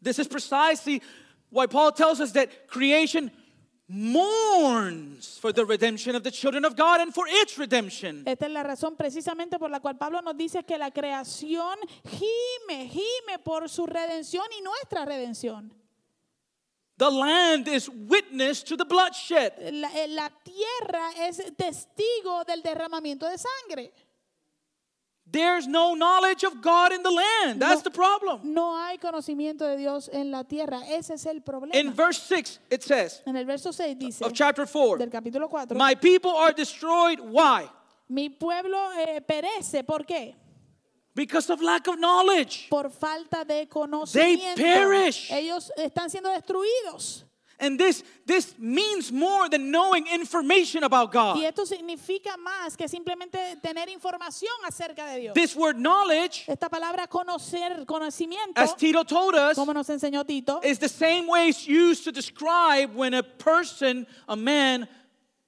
[0.00, 1.02] This is precisely
[1.50, 3.32] why Paul tells us that creation
[3.88, 8.24] mourns for the redemption of the children of God and for its redemption.
[8.26, 12.88] Esta es la razón precisamente por la cual Pablo nos dice que la creación gime,
[12.88, 15.72] gime por su redención y nuestra redención.
[16.98, 19.52] The land is witness to the bloodshed.
[19.70, 23.92] La, eh, la tierra es testigo del derramamiento de sangre.
[25.36, 27.60] There's no knowledge of God in the land.
[27.60, 27.90] That's No.
[27.90, 28.40] the problem.
[28.42, 30.80] No hay conocimiento de Dios en la tierra.
[30.88, 31.92] Ese es el In problema.
[31.94, 35.76] verse 6, it says, En el verso 6 dice of chapter 4, del capítulo 4,
[35.76, 37.20] My people are destroyed.
[37.20, 37.68] Why?
[38.08, 39.84] mi pueblo eh, perece.
[39.84, 40.34] ¿Por qué?
[41.14, 42.68] Because of lack of knowledge.
[42.70, 44.56] Por falta de conocimiento.
[44.56, 45.30] perish.
[45.32, 47.25] Ellos están siendo destruidos.
[47.58, 51.38] And this, this means more than knowing information about God.
[51.38, 55.34] Y esto significa más que simplemente tener información acerca de Dios.
[55.34, 60.60] This word knowledge, Esta palabra conocer, conocimiento, as Tito told us, como nos enseñó Tito,
[60.62, 64.86] is the same way it's used to describe when a person, a man,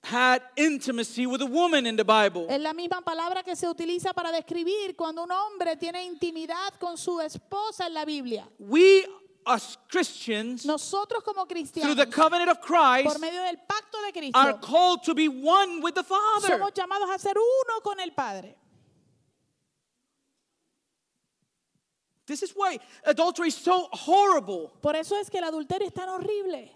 [0.02, 2.46] had intimacy with a woman in the Bible.
[2.48, 6.96] es la misma palabra que se utiliza para describir cuando un hombre tiene intimidad con
[6.96, 8.48] su esposa en la Biblia.
[8.58, 9.04] We,
[9.48, 14.38] as Christians, Nosotros como through the covenant of Christ, por medio del pacto de Cristo,
[14.38, 16.48] are called to be one with the Father.
[16.48, 18.54] somos llamados a ser uno con el Padre.
[22.26, 24.72] This is why adultery is so horrible.
[24.82, 26.70] Por eso es que el adulterio es tan horrible.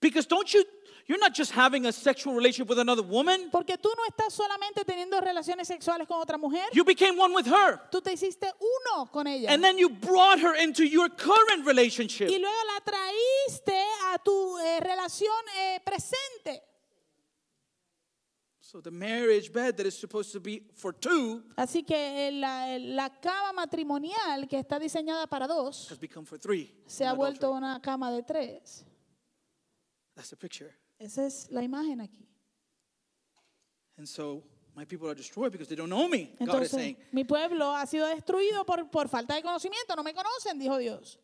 [0.00, 0.64] Because don't you,
[1.08, 4.84] you're not just having a sexual relationship with another woman, Porque tú no estás solamente
[4.84, 7.80] teniendo relaciones sexuales con otra mujer, you became one with her.
[7.90, 9.48] tú te hiciste uno con ella.
[9.50, 12.28] And then you brought her into your current relationship.
[12.30, 16.62] y luego la traíste a tu eh, relación eh, presente.
[18.60, 22.76] So the marriage bed that is supposed to be for two Así que eh, la,
[22.78, 26.70] la cama matrimonial que está diseñada para dos has become for three.
[26.86, 28.84] se ha vuelto una cama de tres.
[30.14, 30.74] That's the picture.
[30.98, 32.26] Esa es la imagen aquí.
[33.96, 34.42] And so
[34.74, 36.24] my people are destroyed because they don't know me.
[36.24, 36.96] God is Entonces, saying.
[37.12, 39.94] mi pueblo ha sido destruido por, por falta de conocimiento.
[39.96, 41.18] No me conocen, dijo Dios.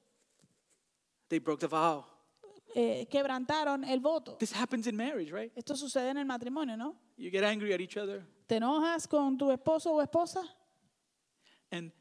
[1.28, 2.04] They broke the vow.
[2.76, 4.36] Eh, quebrantaron el voto.
[4.38, 5.52] This happens in marriage, right?
[5.56, 6.96] Esto sucede en el matrimonio, ¿no?
[7.16, 10.42] You get angry at each other, Te enojas con tu esposo o esposa
[11.70, 11.92] and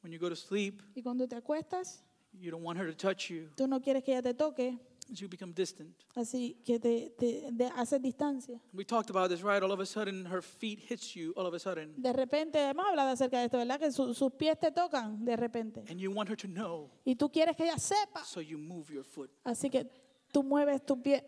[0.00, 3.28] when you go to sleep, y cuando te acuestas, you don't want her to touch
[3.28, 4.78] you, tú no quieres que ella te toque,
[5.20, 5.94] you become distant.
[6.14, 8.60] así que te, te- de- haces distancia.
[8.72, 9.62] We talked about this, right?
[9.62, 11.32] All of a sudden, her feet hits you.
[11.36, 13.78] All of a sudden, De repente, hemos hablado acerca de esto, ¿verdad?
[13.78, 15.84] Que su- sus pies te tocan de repente.
[15.88, 18.24] and you want her to know, Y tú quieres que ella sepa.
[18.24, 19.86] so you move your foot, Así que
[20.32, 21.22] tú mueves tu pie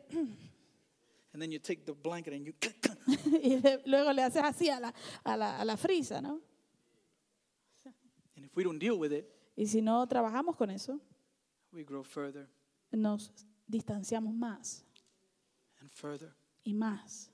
[1.33, 2.53] and then you take the blanket and you.
[3.43, 4.95] y de- luego le haces así a la,
[5.25, 6.41] a, la, a la frisa, ¿no?
[8.37, 11.01] And if we don't deal with it, Y si no trabajamos con eso,
[11.73, 12.49] we grow further
[12.91, 13.33] nos
[13.67, 14.85] distanciamos más
[15.81, 17.31] and further y más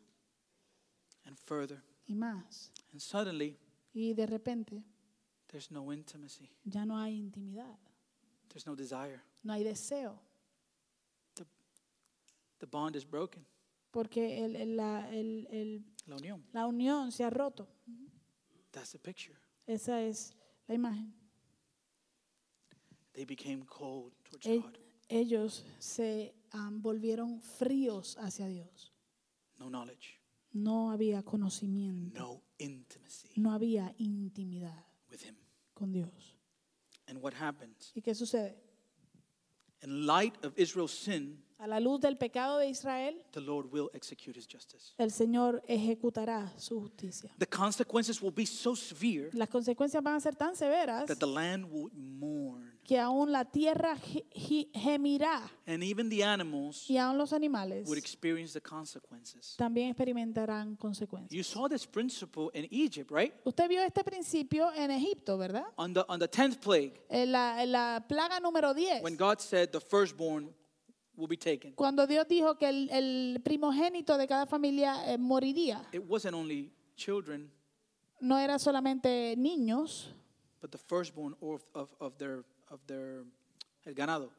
[1.24, 2.70] and further, y más.
[2.92, 3.58] and suddenly
[3.92, 4.84] Y de repente
[5.48, 7.76] there's no intimacy, ya no hay intimidad,
[8.48, 9.20] there's no desire.
[9.42, 10.18] no hay deseo,
[11.34, 11.44] The,
[12.58, 13.44] the bond is broken.
[13.90, 16.44] porque el- el- la, el- La unión.
[16.52, 17.68] la unión se ha roto.
[18.72, 19.36] That's the picture.
[19.66, 20.32] Esa es
[20.68, 21.12] la imagen.
[23.12, 24.78] They became cold towards El- God.
[25.11, 28.92] Ellos se um, volvieron fríos hacia Dios.
[29.59, 30.18] No knowledge,
[30.53, 35.37] No había conocimiento, no intimacy no había intimidad with Him.
[35.75, 36.37] con Dios.
[37.07, 37.92] And what happens?
[37.94, 38.57] ¿Y qué sucede?
[39.83, 43.90] In light of Israel's sin, A la luz del pecado de Israel, the Lord will
[43.94, 44.94] execute His justice.
[44.99, 47.35] el Señor ejecutará su justicia.
[47.38, 51.27] The consequences will be so severe Las consecuencias van a ser tan severas that the
[51.27, 52.79] land will mourn.
[52.90, 57.87] Que aún la tierra ge- ge- gemirá And even the animals y aún los animales
[57.87, 59.54] would experience the consequences.
[59.56, 61.31] también experimentarán consecuencias.
[61.33, 63.33] You saw this principle in Egypt, right?
[63.44, 65.67] Usted vio este principio en Egipto, ¿verdad?
[65.77, 69.04] On the, on the 10th plague, En la, en la plaga número 10.
[69.04, 70.52] when God said the firstborn
[71.17, 71.73] will be taken.
[71.77, 76.73] Cuando Dios dijo que el, el primogénito de cada familia eh, moriría, It wasn't only
[76.96, 77.52] children,
[78.21, 80.12] no era solamente niños,
[80.60, 83.25] but the firstborn of, of, of their, of their
[83.85, 84.31] el ganado.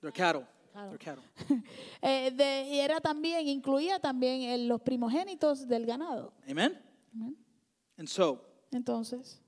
[0.00, 0.46] Their cattle.
[0.74, 1.22] They're cattle.
[2.02, 6.32] Eh, de- y era también, incluía también eh, los primogénitos del ganado.
[6.50, 6.76] Amen?
[7.96, 8.40] And so,
[8.72, 9.38] Entonces,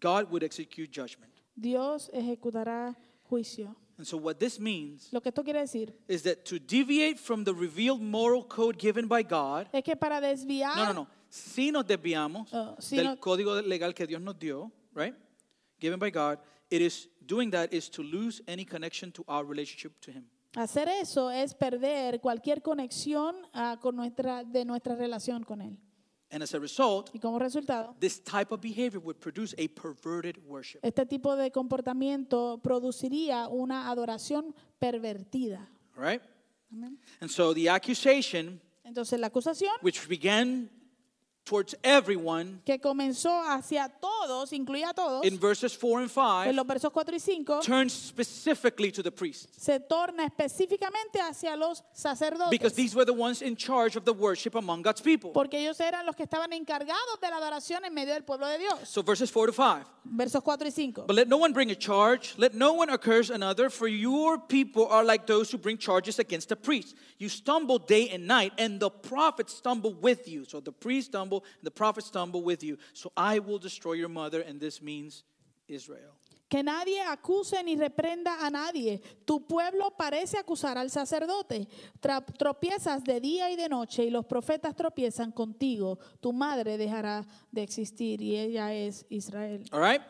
[0.00, 1.32] God would execute judgment.
[1.54, 2.96] Dios ejecutará
[3.30, 3.76] juicio.
[3.98, 7.44] And so, what this means Lo que esto quiere decir is that to deviate from
[7.44, 11.70] the revealed moral code given by God, es que para desviar, no, no, no, si
[11.70, 15.14] nos desviamos Oh, si del no- código legal que Dios nos dio, right?
[15.80, 16.38] Given by God,
[16.70, 20.24] it is doing that is to lose any connection to our relationship to Him.
[20.54, 25.76] hacer eso es perder cualquier conexión ah, con nuestra, de nuestra relación con Él.
[26.30, 30.36] And as a result, Y como resultado, this type of behavior would produce a perverted
[30.46, 30.80] worship.
[30.82, 35.68] este tipo de comportamiento produciría una adoración pervertida.
[35.96, 36.22] All right?
[36.72, 36.98] Amén.
[37.20, 40.68] And so the accusation, Entonces la acusación which began
[41.46, 46.50] towards everyone que comenzó hacia todos, incluía a todos, in verses 4 and 5, en
[46.50, 49.48] 5, los versos 4 y 5, turns specifically to the priests.
[49.56, 52.50] se torna específicamente hacia los sacerdotes.
[52.50, 55.30] Because these were the ones in charge of the worship among God's people.
[55.32, 58.58] Porque ellos eran los que estaban encargados de la adoración en medio del pueblo de
[58.58, 58.88] Dios.
[58.88, 59.86] So verses 4 to 5.
[60.04, 61.06] Versos 4 y 5.
[61.06, 64.86] But let no one bring a charge, let no one accuse another, for your people
[64.88, 66.96] are like those who bring charges against the priest.
[67.18, 70.44] You stumble day and night, and the prophets stumble with you.
[70.44, 72.76] So the priests stumble, and the prophets stumble with you.
[72.92, 75.24] So I will destroy your mother, and this means
[75.68, 76.12] Israel.
[76.48, 79.00] Que nadie acuse ni reprenda a nadie.
[79.24, 81.66] Tu pueblo parece acusar al sacerdote.
[82.00, 85.98] Tra- tropiezas de día y de noche y los profetas tropiezan contigo.
[86.20, 89.64] Tu madre dejará de existir y ella es Israel.
[89.72, 90.00] All right?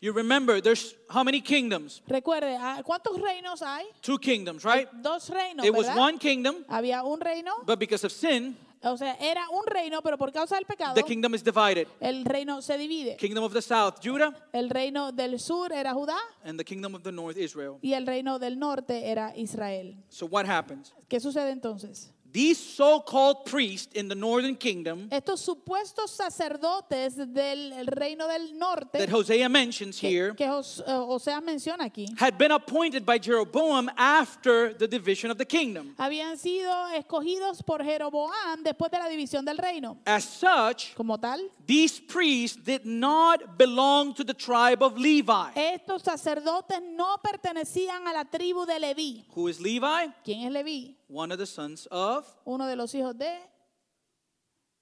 [0.00, 2.00] You remember, there's how many kingdoms?
[2.08, 3.84] Recuerde, ah, ¿cuántos reinos hay?
[4.00, 4.88] Two kingdoms, right?
[5.02, 6.00] Dos reinos, It was ¿verdad?
[6.00, 10.18] one kingdom, Había un reino, but because of sin, o sea, era un reino, pero
[10.18, 11.86] por causa del pecado, the kingdom is divided.
[12.00, 13.16] el reino se divide.
[13.16, 17.02] Kingdom of the south, Judah, El reino del sur era Judá and the kingdom of
[17.02, 17.78] the north, Israel.
[17.82, 19.96] y el reino del norte era Israel.
[20.08, 20.94] So what happens?
[21.08, 22.12] ¿Qué sucede entonces?
[22.32, 29.10] These so-called priests in the northern kingdom Estos supuestos sacerdotes del reino del norte that
[29.10, 34.88] Hosea mentions que, here que eh, menciona aquí, had been appointed by Jeroboam after the
[34.88, 35.94] division of the kingdom.
[35.98, 39.98] habían sido escogidos por Jeroboam después de la división del reino.
[40.06, 45.52] As such, Como tal, these priests did not belong to the tribe of Levi.
[45.54, 49.24] estos sacerdotes no pertenecían a la tribu de Leví.
[49.34, 50.10] Who is Levi?
[50.24, 50.96] ¿Quién es Leví?
[51.14, 53.38] One of the sons of Uno de los hijos de,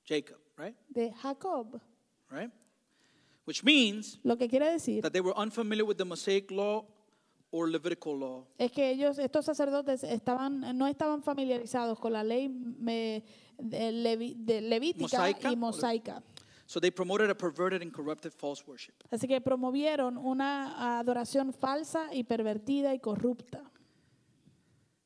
[0.04, 0.76] Jacob, right?
[0.88, 1.80] de Jacob.
[2.30, 2.50] Right?
[3.44, 6.84] Which means Lo que quiere decir that they were unfamiliar with the Mosaic law
[7.50, 8.46] or Levitical law.
[8.58, 13.24] es que ellos, estos sacerdotes, estaban, no estaban familiarizados con la ley me-
[13.58, 15.50] de Levi- de levítica Mosaica.
[15.50, 16.22] y mosaica.
[16.66, 18.94] So they promoted a perverted and corrupted false worship.
[19.10, 23.68] Así que promovieron una adoración falsa y pervertida y corrupta.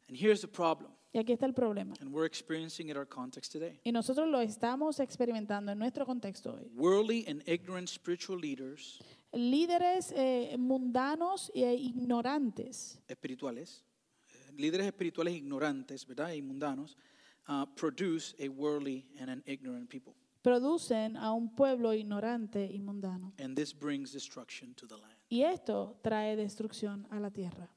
[0.08, 1.94] And here's the problem, Y aquí está el problema.
[2.00, 3.78] and we're experiencing it our context today.
[3.84, 6.68] Y nosotros lo estamos experimentando en nuestro contexto hoy.
[6.74, 9.00] Worldly and ignorant spiritual leaders,
[9.32, 13.84] Líderes eh, mundanos e ignorantes, espirituales,
[14.28, 16.32] eh, líderes espirituales ignorantes, ¿verdad?
[16.32, 16.96] Y mundanos,
[17.48, 20.14] uh, produce a worldly and an ignorant people.
[20.42, 23.32] producen a un pueblo ignorante y mundano.
[23.38, 25.14] And this brings destruction to the land.
[25.28, 27.70] Y esto trae destrucción a la tierra.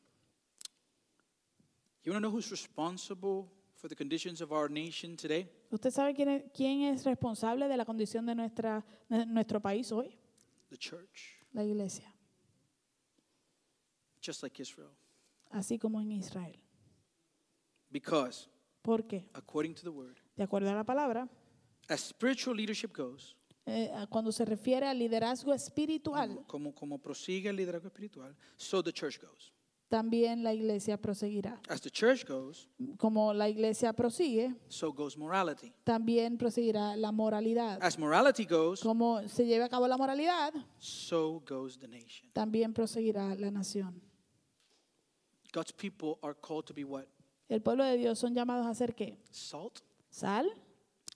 [2.08, 5.46] You want to know who's responsible for the conditions of our nation today?
[5.70, 9.92] ¿Usted sabe quién es, quién es responsable de la condición de, nuestra, de nuestro país
[9.92, 10.18] hoy?
[10.70, 12.06] The church, La iglesia,
[14.22, 14.92] just like Israel.
[15.52, 16.58] así como en Israel.
[17.92, 18.48] Because,
[18.82, 19.26] ¿Por qué?
[19.34, 21.28] according to the word, De acuerdo a la palabra,
[21.90, 23.36] as spiritual leadership goes,
[23.66, 28.94] eh, cuando se refiere al liderazgo espiritual, como, como prosigue el liderazgo espiritual, so the
[28.94, 29.52] church goes.
[29.90, 31.62] También la iglesia proseguirá.
[31.70, 32.68] As the church goes,
[32.98, 35.74] Como la iglesia prosigue, so goes morality.
[35.84, 37.80] también proseguirá la moralidad.
[37.82, 42.30] As morality goes, Como se lleve a cabo la moralidad, so goes the nation.
[42.34, 44.02] también proseguirá la nación.
[45.54, 47.06] God's people are called to be what?
[47.50, 49.18] El pueblo de Dios son llamados a ser qué?
[49.32, 49.80] Salt
[50.10, 50.46] Sal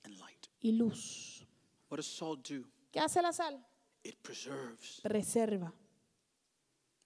[0.05, 0.47] and light.
[0.61, 1.45] y luz.
[1.89, 2.63] What does salt do?
[2.91, 3.61] ¿Qué hace la sal?
[4.03, 5.01] It preserves.
[5.03, 5.73] Preserva.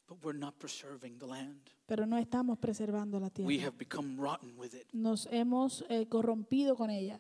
[0.08, 1.72] But we're not preserving the land.
[1.88, 3.48] Pero no estamos preservando la tierra.
[3.48, 4.88] We have become rotten with it.
[4.94, 7.20] Nos hemos eh, corrompido con ella.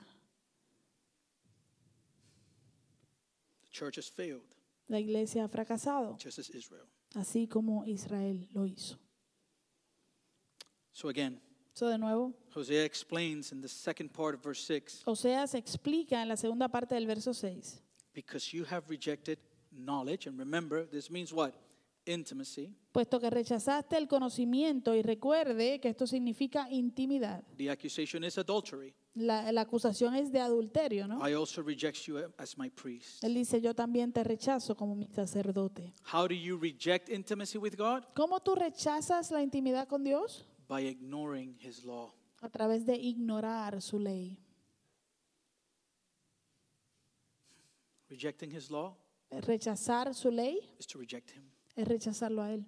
[3.63, 4.55] The church has failed,
[4.87, 6.85] La iglesia ha fracasado, just as Israel.
[7.15, 8.97] así como Israel lo hizo.
[10.91, 11.41] So again,
[11.73, 16.29] Eso de nuevo, Hosea explains in the second part of verse 6 Oseas explica en
[16.29, 17.81] la segunda parte del verso 6.
[18.13, 19.37] because you have rejected
[19.71, 21.53] knowledge, and remember, this means what?
[22.05, 27.43] Intimacy, puesto que rechazaste el conocimiento y recuerde que esto significa intimidad.
[27.57, 28.93] the accusation is adultery.
[29.15, 31.25] La, la acusación es de adulterio, ¿no?
[31.27, 33.23] I also reject you as my priest.
[33.23, 35.93] Él dice, yo también te rechazo como mi sacerdote.
[36.13, 38.03] How do you reject intimacy with God?
[38.13, 40.45] ¿Cómo tú rechazas la intimidad con Dios?
[40.67, 42.13] By ignoring his law.
[42.41, 44.41] A través de ignorar su ley.
[48.09, 48.97] Rejecting his law
[49.31, 51.43] Rechazar su ley is to reject him.
[51.75, 52.65] Es rechazarlo a Él.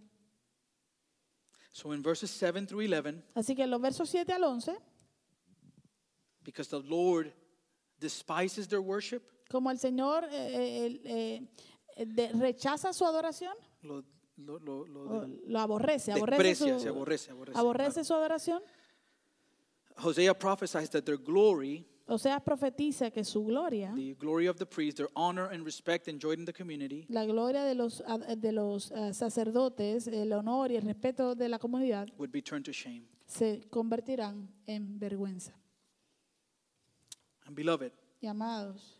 [1.71, 4.75] So in verses 7 through 11, Así que en los versos 7 al 11,
[6.43, 7.31] because the Lord
[7.99, 11.47] despises their worship, como el Señor eh, eh,
[11.97, 13.53] eh, de- rechaza su adoración,
[13.83, 14.03] lo,
[14.37, 17.59] lo, lo, lo o de- lo aborrece, aborrece su, desprecia, se aborrece, aborrece.
[17.59, 18.61] aborrece su adoración,
[20.03, 24.65] Hosea prophesies that their glory, o sea, profetiza que su gloria, the glory of the
[24.65, 28.51] priest, their honor and respect enjoyed in the community, la gloria de los, ad- de
[28.51, 32.71] los eh, sacerdotes, el honor y el respeto de la comunidad, would be turned to
[32.71, 33.03] shame.
[33.25, 35.53] se convertirán en vergüenza.
[37.45, 37.91] And beloved,
[38.21, 38.99] Y amados,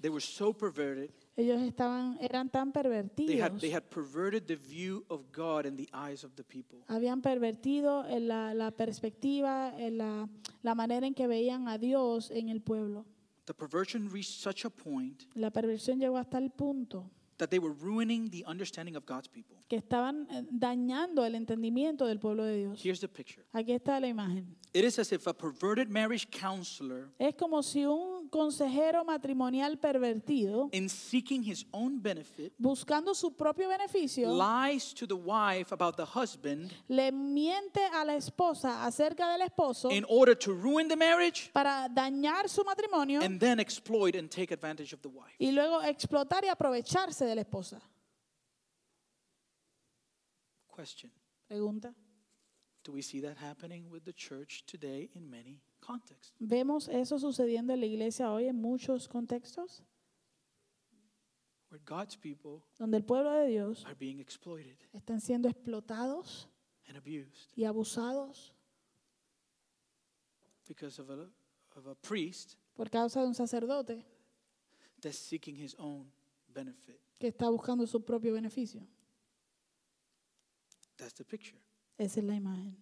[0.00, 1.10] they were so perverted.
[1.38, 3.40] Ellos estaban, eran tan They pervertidos.
[3.40, 6.80] had, they had perverted the view of God in the eyes of the people.
[6.88, 10.28] habían pervertido en la, la perspectiva, en la,
[10.62, 13.06] la manera en que veían a Dios en el pueblo.
[13.46, 17.72] The perversion reached such a point La perversión llegó hasta el punto that they were
[17.72, 19.56] ruining the understanding of God's people.
[19.68, 22.84] que estaban eh, dañando el entendimiento del pueblo de Dios.
[22.84, 24.56] Here's the picture Aquí está la imagen.
[24.74, 30.68] it is as if a perverted marriage counselor, Es como si un consejero matrimonial pervertido,
[30.72, 36.04] in seeking his own benefit, buscando su propio beneficio, lies to the wife about the
[36.04, 41.50] husband le miente a la esposa acerca del esposo in order to ruin the marriage
[41.52, 45.34] para dañar su matrimonio and then exploit and take advantage of the wife.
[45.38, 47.80] y luego explotar y aprovecharse de la esposa.
[50.68, 51.10] Question
[51.48, 51.94] Pregunta.
[52.84, 55.60] Do we see that happening with the church today in many
[56.38, 59.82] ¿Vemos eso sucediendo en la iglesia hoy en muchos contextos?
[61.70, 66.48] Where God's people Donde el pueblo de Dios are being exploited están siendo explotados
[66.86, 68.54] and abused y abusados
[70.66, 71.30] because of a,
[71.76, 74.04] of a priest por causa de un sacerdote
[75.00, 76.10] that's seeking his own
[76.54, 77.00] benefit.
[77.18, 78.86] que está buscando su propio beneficio.
[80.96, 81.58] That's the picture.
[81.98, 82.76] Esa es la imagen.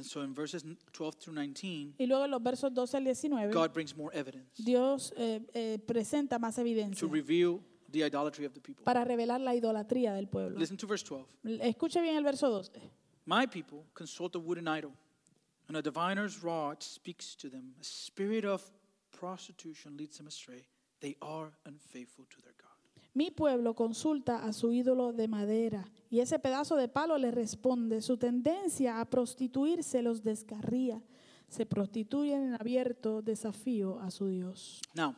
[0.00, 3.50] And so in verses 12 through 19, Y luego en los versos 12 al 19,
[3.52, 7.60] God brings more evidence Dios eh, eh, presenta más evidencia to reveal
[7.92, 8.82] the idolatry of the people.
[8.82, 10.58] para revelar la idolatría del pueblo.
[10.58, 11.26] Listen to verse 12.
[11.60, 12.80] Escuche bien el verso 12.
[13.26, 14.92] My people consult a wooden idol,
[15.68, 17.74] and a diviner's rod speaks to them.
[17.78, 18.62] A spirit of
[19.12, 20.64] prostitution leads them astray.
[21.00, 22.69] They are unfaithful to their God.
[23.12, 28.00] Mi pueblo consulta a su ídolo de madera y ese pedazo de palo le responde.
[28.02, 31.02] Su tendencia a prostituirse los descarría.
[31.48, 34.80] Se prostituyen en abierto desafío a su Dios.
[34.94, 35.16] Now,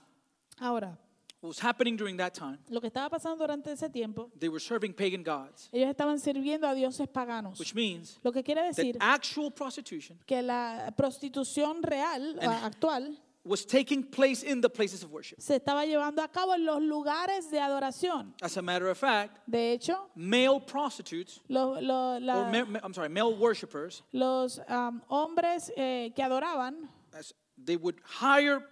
[0.59, 0.99] Ahora,
[1.43, 4.61] what was happening during that time, lo que estaba pasando durante ese tiempo, they were
[4.61, 7.59] serving pagan gods, ellos estaban sirviendo a dioses paganos.
[7.59, 13.19] which means Lo que quiere that decir actual prostitution que la prostitución real, And- actual,
[13.45, 15.41] was taking place in the places of worship.
[15.41, 18.33] se estaba llevando a cabo en los lugares de adoración.
[18.41, 22.81] As a matter of fact, De hecho, male prostitutes, lo- lo- la- or ma- ma-
[22.85, 28.63] I'm sorry, male worshippers, los am, hombres eh, que adoraban as they would hire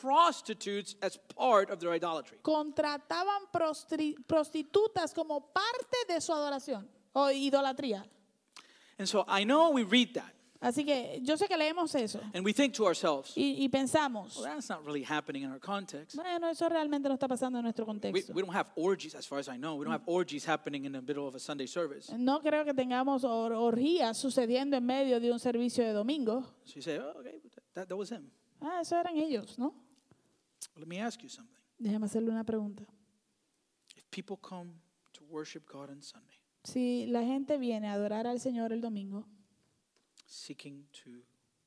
[0.00, 2.38] prostitutes as part of their idolatry.
[2.42, 8.04] contrataban prostri- prostitutas como parte de su adoración o idolatría.
[8.98, 10.32] And so I know we read that
[10.62, 14.36] Así que yo sé que leemos eso and we think to ourselves, y, y pensamos,
[14.36, 16.14] well, that's not really happening in our context.
[16.16, 18.34] bueno, eso realmente no está pasando en nuestro We, contexto.
[18.34, 19.76] we don't have orgies, as far as I know.
[19.76, 22.12] We don't have orgies happening in the middle of a Sunday service.
[22.14, 26.42] No creo que tengamos or- orgías sucediendo en medio de un servicio de domingo.
[26.64, 27.40] So you say, oh, okay,
[27.74, 28.30] that, that was him.
[28.60, 29.74] Ah, eso eran ellos, ¿no?
[30.76, 31.56] Let me ask you something.
[31.78, 32.84] Déjame hacerle una pregunta.
[33.96, 34.74] If people come
[35.14, 39.26] to worship God on Sunday, Si la gente viene a adorar al Señor el domingo,
[40.30, 41.22] seeking to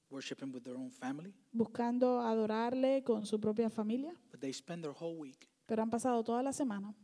[0.09, 4.83] worship Him with their own family, buscando adorarle con su propia familia, but they spend
[4.83, 6.95] their whole week pero han pasado toda la semana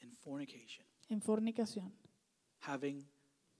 [0.00, 1.92] in fornication, en fornicación,
[2.66, 3.06] having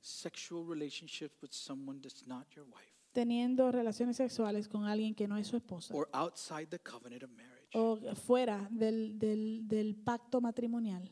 [0.00, 5.36] sexual relationships with someone that's not your wife, teniendo relaciones sexuales con alguien que no
[5.36, 10.40] es su esposa or outside the covenant of marriage, o fuera del, del, del pacto
[10.40, 11.10] matrimonial,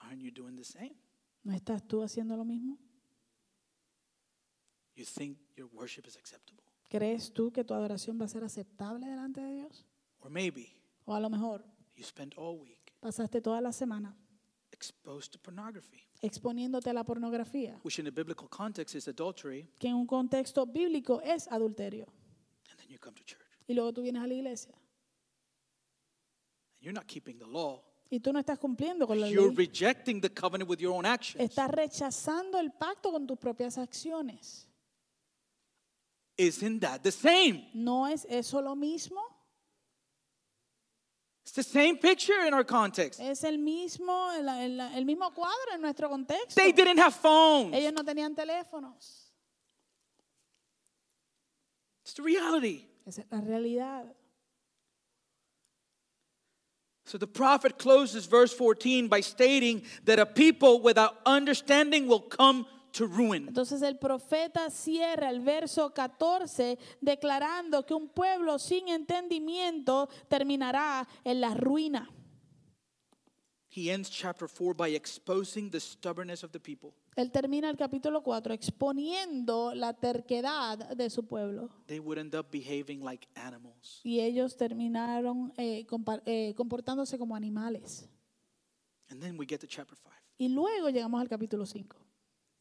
[0.00, 0.96] aren't you doing the same?
[1.44, 2.78] ¿no estás tú haciendo lo mismo?
[4.94, 6.62] You think your worship is acceptable?
[6.90, 9.86] ¿Crees tú que tu adoración va a ser aceptable delante de Dios?
[10.20, 10.68] Or maybe
[11.06, 11.64] O a lo mejor
[11.96, 14.14] you spend all week pasaste toda la semana
[14.70, 19.88] exposed to pornography, exponiéndote a la pornografía, which in the biblical context is adultery, que
[19.88, 22.06] en un contexto bíblico es adulterio.
[22.70, 23.40] and then you come to church.
[23.66, 24.74] Y luego tú vienes a la iglesia
[26.76, 27.82] And you're not keeping the law.
[28.10, 29.66] y tú no estás cumpliendo con la You're ley.
[29.66, 31.42] rejecting the covenant with your own actions.
[31.42, 34.68] Estás rechazando el pacto con tus propias acciones.
[36.38, 37.62] Isn't that the same?
[37.74, 39.20] ¿No es eso lo mismo?
[41.44, 43.20] It's the same picture in our context.
[43.20, 46.54] Es el mismo, el, el- el mismo cuadro en nuestro contexto.
[46.54, 47.74] They didn't have phones.
[47.74, 49.30] Ellos no tenían teléfonos.
[52.04, 52.86] It's the reality.
[53.06, 54.04] Esa es la realidad.
[57.04, 62.66] So the prophet closes verse 14 by stating that a people without understanding will come
[62.92, 63.48] to ruin.
[63.48, 71.40] Entonces el profeta cierra el verso 14 declarando que un pueblo sin entendimiento terminará en
[71.40, 72.08] la ruina.
[73.74, 76.92] He ends chapter 4 by exposing the stubbornness of the people.
[77.16, 81.70] Él termina el capítulo 4 exponiendo la terquedad de su pueblo.
[81.86, 84.00] They would end up behaving like animals.
[84.04, 85.86] Y ellos terminaron eh,
[86.26, 88.06] eh, comportándose como animales.
[89.08, 90.10] And then we get to chapter 5.
[90.36, 91.96] Y luego llegamos al capítulo 5.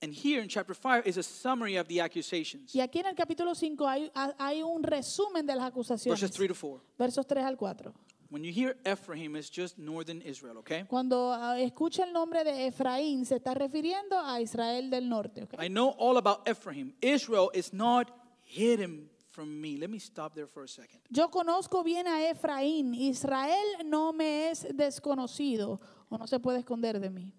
[0.03, 2.73] And here in chapter 5 is a summary of the accusations.
[2.73, 6.19] Y aquí en el capítulo 5 hay, hay un resumen de las acusaciones.
[6.19, 6.81] Verses 3 to 4.
[6.97, 7.93] Versos 3 al 4.
[8.31, 10.85] When you hear Ephraim, it's just northern Israel, okay?
[10.87, 15.43] Cuando ah, escucha el nombre de Efraín, se está refiriendo a Israel del norte.
[15.43, 15.61] ¿ok?
[15.61, 16.93] I know all about Ephraim.
[17.01, 18.09] Israel is not
[18.41, 19.77] hidden from me.
[19.77, 21.01] Let me stop there for a second.
[21.09, 22.95] Yo conozco bien a Efraín.
[22.95, 27.33] Israel no me es desconocido o no se puede esconder de mí.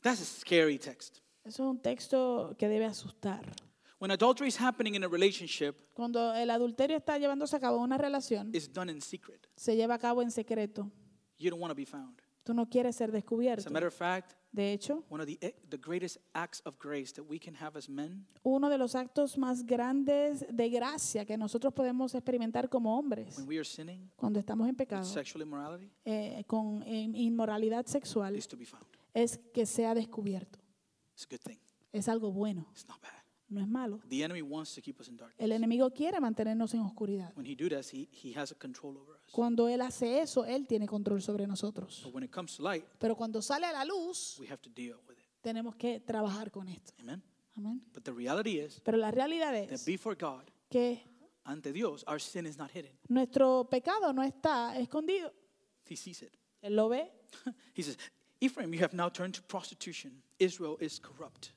[0.00, 1.20] That's a scary text.
[1.46, 3.54] Es un texto que debe asustar.
[3.98, 7.84] When adultery is happening in a relationship, Cuando el adulterio está llevándose a cabo en
[7.84, 9.46] una relación, it's done in secret.
[9.56, 10.90] se lleva a cabo en secreto.
[11.38, 12.20] You don't want to be found.
[12.42, 13.68] Tú no quieres ser As descubierto.
[13.68, 17.12] a matter of fact, De hecho, one of the, eh, the greatest acts of grace
[17.12, 21.36] that we can have as men uno de los actos más grandes de gracia que
[21.36, 25.90] nosotros podemos experimentar como hombres when we are sinning, cuando estamos en pecado, sexual immorality,
[26.04, 28.86] eh, con inmoralidad sexual, is to be found.
[29.14, 30.58] es que sea descubierto.
[31.16, 31.58] It's a good thing.
[31.92, 33.10] Es algo bueno, It's not bad.
[33.48, 34.00] no es malo.
[34.08, 35.40] The enemy wants to keep us in darkness.
[35.42, 37.32] El enemigo quiere mantenernos en oscuridad.
[37.36, 39.32] When he do that, he, he has a control over us.
[39.32, 42.02] Cuando él hace eso, él tiene control sobre nosotros.
[42.04, 44.68] But when it comes to light, Pero cuando sale a la luz, we have to
[44.70, 45.24] deal with it.
[45.40, 46.92] tenemos que trabajar con esto.
[47.00, 47.22] Amen.
[47.56, 47.82] Amén.
[47.94, 51.00] But the reality is Pero la realidad that es before God, que
[51.44, 52.92] ante Dios, our sin is not hidden.
[53.08, 55.32] nuestro pecado no está escondido.
[55.88, 56.36] He sees it.
[56.60, 57.10] Él lo ve.
[57.74, 57.96] he says,
[58.40, 60.10] Ephraim, you have now turned to prostitution.
[60.38, 61.52] Israel is corrupt.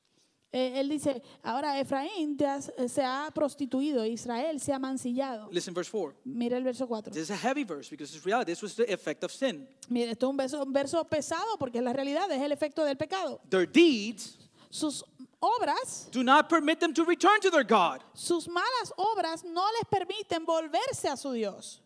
[0.51, 5.47] Eh, él dice, ahora Efraín has- eh, se ha prostituido, Israel se ha mancillado.
[5.51, 6.15] Listen, verse 4.
[6.25, 7.11] Mira el verso 4.
[7.13, 8.51] This is a heavy verse because it's reality.
[8.51, 9.67] This was the effect of sin.
[9.89, 12.95] Mira, esto es un verso, un verso pesado porque la realidad, es el efecto del
[12.95, 13.39] pecado.
[13.49, 14.38] Their deeds
[14.71, 15.03] Sus
[15.39, 18.01] obras, do not permit them to return to their God.
[18.15, 21.80] sus malas obras no les permiten volverse a su Dios.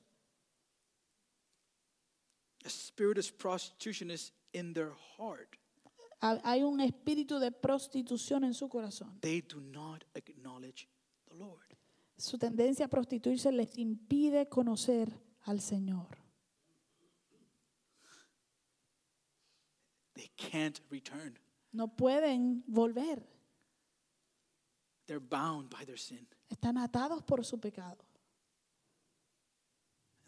[2.65, 5.57] A spirit of prostitution is in their heart.
[6.21, 9.19] Ha- Hay un espíritu de prostitución en su corazón.
[9.21, 10.87] They do not acknowledge
[11.27, 11.75] the Lord.
[12.17, 15.11] Su tendencia a prostituirse les impide conocer
[15.45, 16.07] al Señor.
[20.13, 21.37] They can't return.
[21.71, 23.27] No pueden volver.
[25.07, 26.27] They're bound by their sin.
[26.49, 27.97] Están atados por su pecado.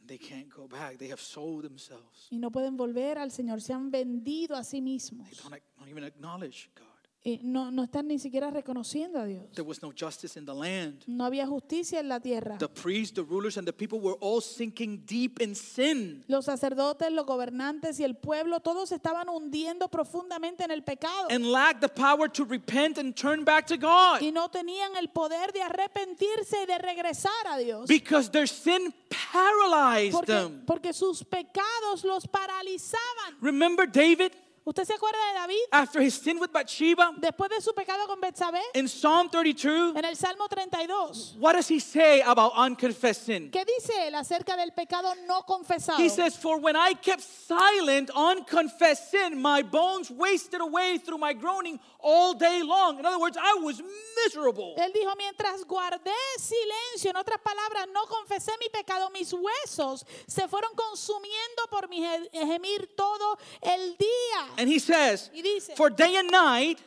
[0.08, 0.98] They can't go back.
[0.98, 2.28] They have sold themselves.
[2.30, 3.62] Y no pueden volver al Señor.
[3.62, 5.30] Se han vendido a sí mismos.
[5.30, 6.95] They don't, don't even acknowledge God.
[7.42, 9.46] No, no están ni siquiera reconociendo a Dios.
[9.54, 11.04] There was no justice in the land.
[11.08, 12.60] No había justicia en la tierra.
[12.60, 16.24] The priests, the rulers, and the people were all sinking deep in sin.
[16.28, 21.28] Los sacerdotes, los gobernantes y el pueblo, todos estaban hundiendo profundamente en el pecado.
[21.32, 25.10] and lacked the power to repent and turn back to God Y no tenían el
[25.10, 27.88] poder de arrepentirse y de regresar a Dios.
[27.88, 30.64] because their sin paralyzed Porque, them.
[30.68, 33.36] porque sus pecados los paralizaban.
[33.42, 34.32] Remember David
[34.68, 35.60] ¿Usted se acuerda de David?
[35.72, 39.96] after his sin with Bathsheba Después de su pecado con Betsabé, in Psalm 32?
[39.96, 43.52] en el Salmo 32, What does he say about unconfessed sin?
[43.52, 46.00] ¿qué dice él acerca del pecado no confesado?
[46.00, 51.34] He says, For when I kept silent, unconfessed sin, my bones wasted away through my
[51.34, 52.98] groaning all day long.
[53.00, 53.82] In other words, I was
[54.26, 54.74] miserable.
[54.78, 60.48] Él dijo, mientras guardé silencio, en otras palabras, no confesé mi pecado, mis huesos se
[60.48, 64.55] fueron consumiendo por mi ge- gemir todo el día.
[64.58, 66.80] And he says, Y dice, For day and night,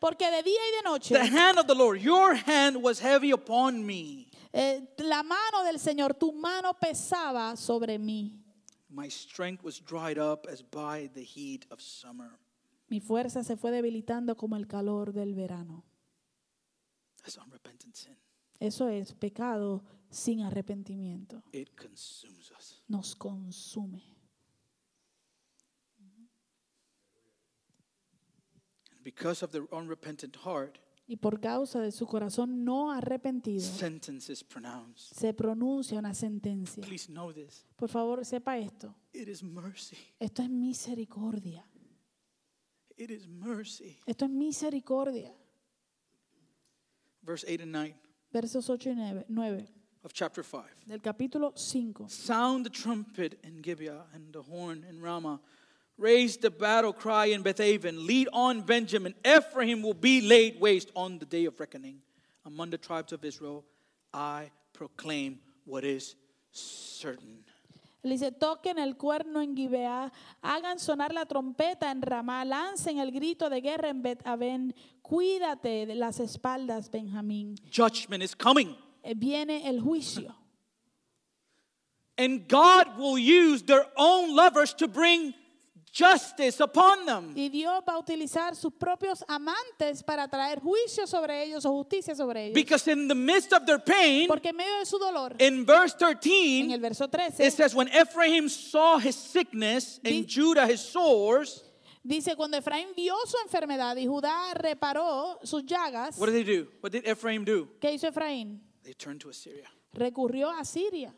[0.00, 3.30] porque de día y de noche the hand of the Lord, your hand was heavy
[3.32, 4.28] upon me.
[4.52, 8.38] eh, la mano del Señor, tu mano pesaba sobre mí.
[8.90, 12.38] My strength was dried up as by the heat of summer.
[12.88, 15.82] Mi fuerza se fue debilitando como el calor del verano.
[17.22, 18.16] That's unrepentant sin.
[18.60, 21.42] Eso es pecado sin arrepentimiento.
[21.52, 22.82] It consumes us.
[22.88, 24.02] Nos consume.
[29.02, 30.78] Because of their unrepentant heart,
[31.08, 35.14] Y por causa de su corazón no arrepentido, sentence is pronounced.
[35.18, 36.82] se pronuncia una sentencia.
[36.84, 37.66] Please know this.
[37.76, 38.94] Por favor, sepa esto.
[39.12, 39.96] It is mercy.
[40.20, 41.66] Esto es misericordia.
[42.96, 43.98] It is mercy.
[44.06, 45.34] Esto es misericordia.
[47.22, 47.94] Verse 8 and 9
[48.32, 49.68] Versos 8 y 9, 9
[50.04, 50.64] of chapter 5.
[50.86, 52.08] del capítulo 5.
[52.08, 55.40] Sound the trumpet in Gibeah and the horn in Ramah.
[56.02, 58.04] Raise the battle cry in Bethaven.
[58.04, 59.14] Lead on Benjamin.
[59.24, 62.02] Ephraim will be laid waste on the day of reckoning.
[62.44, 63.64] Among the tribes of Israel,
[64.12, 66.16] I proclaim what is
[66.50, 67.44] certain.
[68.02, 70.10] Él dice, toquen el cuerno en Gibeá,
[70.42, 75.86] hagan sonar la trompeta en Ramá, lancen el grito de guerra en Bet Aven, cuídate
[75.86, 77.54] de las espaldas, Benjamín.
[77.70, 78.76] Judgment is coming.
[79.04, 80.34] Eh, Viene el juicio.
[82.18, 85.32] And God will use their own lovers to bring
[85.92, 87.32] justice upon them.
[87.36, 92.14] Y Dios va a utilizar sus propios amantes para traer juicio sobre ellos o justicia
[92.14, 92.54] sobre ellos.
[92.54, 95.94] Because in the midst of their pain, Porque en medio de su dolor, in verse
[96.00, 100.80] en 13, el verso it 13, says, When Ephraim saw his sickness and Judah his
[100.80, 101.62] sores,
[102.02, 106.68] dice, cuando Efraín vio su enfermedad y Judá reparó sus llagas, what did they do?
[106.80, 107.68] What did Ephraim do?
[107.80, 108.60] ¿qué hizo Efraín?
[108.82, 109.70] They turned to Assyria.
[109.92, 111.14] Recurrió a Siria.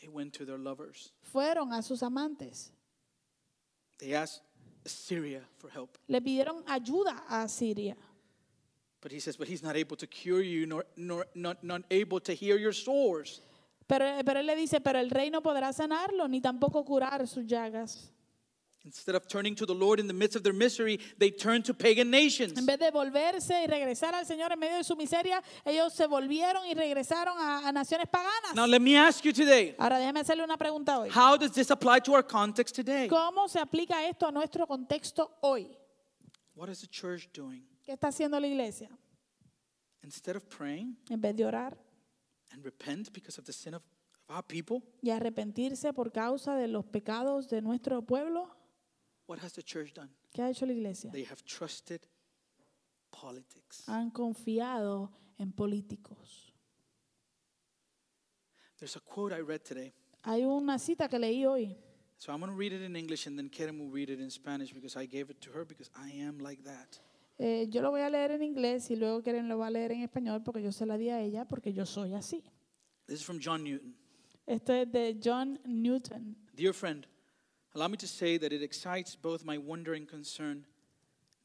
[0.00, 1.12] They went to their lovers.
[1.22, 2.72] Fueron a sus amantes.
[4.02, 4.42] They asked
[4.84, 5.96] Assyria for help.
[6.08, 7.94] Le pidieron ayuda a Siria.
[9.00, 12.18] But he says, But he's not able to cure you, nor, nor not, not able
[12.20, 13.40] to heal your sores.
[13.86, 17.46] Pero, pero él le dice, pero el rey no podrá sanarlo, ni tampoco curar sus
[17.46, 18.12] llagas.
[18.84, 21.72] Instead of turning to the Lord in the midst of their misery, they turned to
[21.72, 22.58] pagan nations.
[22.58, 26.06] En vez de volverse y regresar al Señor en medio de su miseria, ellos se
[26.08, 28.56] volvieron y regresaron a, a naciones paganas.
[28.56, 31.10] Now, let me ask you today Ahora déjeme hacerle una pregunta hoy.
[31.10, 33.06] how does this apply to our context today?
[33.08, 35.70] ¿Cómo se aplica esto a nuestro contexto hoy?
[36.54, 37.64] What is the church doing?
[37.84, 38.90] ¿Qué está haciendo la iglesia?
[40.02, 41.78] Instead of praying En vez de orar
[42.52, 43.82] and repent because of the sin of,
[44.28, 48.50] of our people, y arrepentirse por causa de los pecados de nuestro pueblo,
[49.32, 50.10] what has the church done?
[50.34, 51.10] ¿qué ha hecho la iglesia?
[51.10, 52.00] They have trusted
[53.10, 53.84] politics.
[53.88, 56.52] Han confiado en políticos.
[58.78, 59.94] There's a quote I read today.
[60.24, 61.74] Hay una cita que leí hoy.
[62.18, 64.30] So I'm going to read it in English and then Karen will read it in
[64.30, 67.00] Spanish because I gave it to her because I am like that.
[67.38, 69.92] Eh, yo lo voy a leer en inglés y luego Karen lo va a leer
[69.92, 72.44] en español porque yo se la di a ella porque yo soy así.
[73.06, 73.96] This is from John Newton.
[74.46, 76.36] Esto es de John Newton.
[76.54, 77.06] Dear friend,
[77.74, 80.64] allow me to say that it excites both my wonder and concern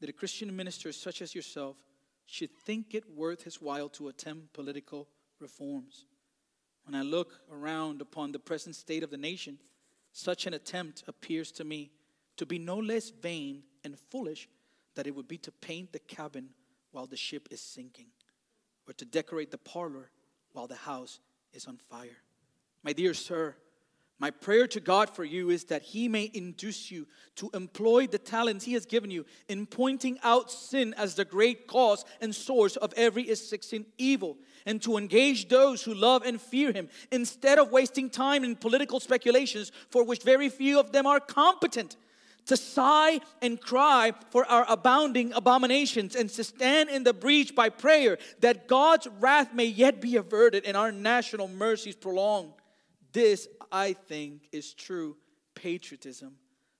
[0.00, 1.76] that a Christian minister such as yourself
[2.26, 5.08] should think it worth his while to attempt political
[5.40, 6.04] reforms.
[6.84, 9.58] When I look around upon the present state of the nation,
[10.12, 11.90] such an attempt appears to me
[12.36, 14.48] to be no less vain and foolish
[14.94, 16.50] than it would be to paint the cabin
[16.92, 18.06] while the ship is sinking,
[18.86, 20.10] or to decorate the parlor
[20.52, 21.20] while the house
[21.52, 22.16] is on fire.
[22.82, 23.54] My dear sir,
[24.20, 27.06] my prayer to God for you is that He may induce you
[27.36, 31.68] to employ the talents He has given you in pointing out sin as the great
[31.68, 36.72] cause and source of every existing evil, and to engage those who love and fear
[36.72, 41.20] Him instead of wasting time in political speculations for which very few of them are
[41.20, 41.96] competent.
[42.46, 47.68] To sigh and cry for our abounding abominations, and to stand in the breach by
[47.68, 52.54] prayer that God's wrath may yet be averted and our national mercies prolonged.
[53.12, 55.16] This, I think, is true
[55.54, 56.36] patriotism,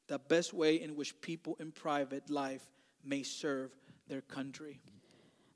[0.07, 2.63] the best way in which people in private life
[3.05, 3.71] may serve
[4.09, 4.81] their country.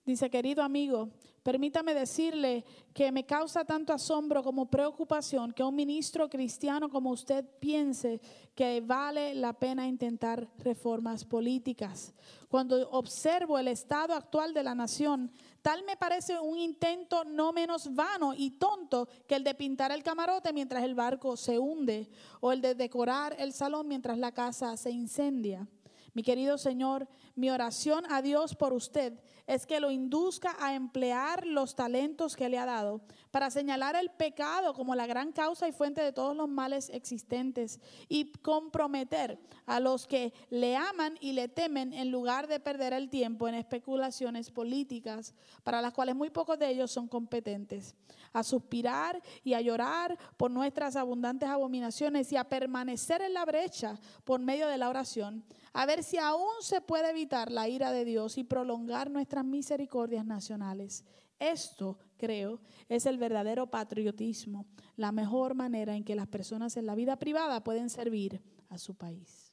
[0.07, 1.11] Dice, querido amigo,
[1.43, 7.45] permítame decirle que me causa tanto asombro como preocupación que un ministro cristiano como usted
[7.59, 8.21] piense
[8.55, 12.15] que vale la pena intentar reformas políticas.
[12.49, 15.31] Cuando observo el estado actual de la nación,
[15.63, 20.03] tal me parece un intento no menos vano y tonto que el de pintar el
[20.03, 24.77] camarote mientras el barco se hunde o el de decorar el salón mientras la casa
[24.77, 25.67] se incendia.
[26.15, 29.15] Mi querido Señor, mi oración a Dios por usted
[29.47, 34.11] es que lo induzca a emplear los talentos que le ha dado para señalar el
[34.11, 39.81] pecado como la gran causa y fuente de todos los males existentes y comprometer a
[39.81, 44.51] los que le aman y le temen en lugar de perder el tiempo en especulaciones
[44.51, 47.95] políticas para las cuales muy pocos de ellos son competentes,
[48.33, 53.99] a suspirar y a llorar por nuestras abundantes abominaciones y a permanecer en la brecha
[54.25, 58.05] por medio de la oración, a ver si aún se puede evitar la ira de
[58.05, 61.05] Dios y prolongar nuestras misericordias nacionales.
[61.39, 64.67] Esto, creo, es el verdadero patriotismo,
[64.97, 68.97] la mejor manera en que las personas en la vida privada pueden servir a su
[68.97, 69.53] país.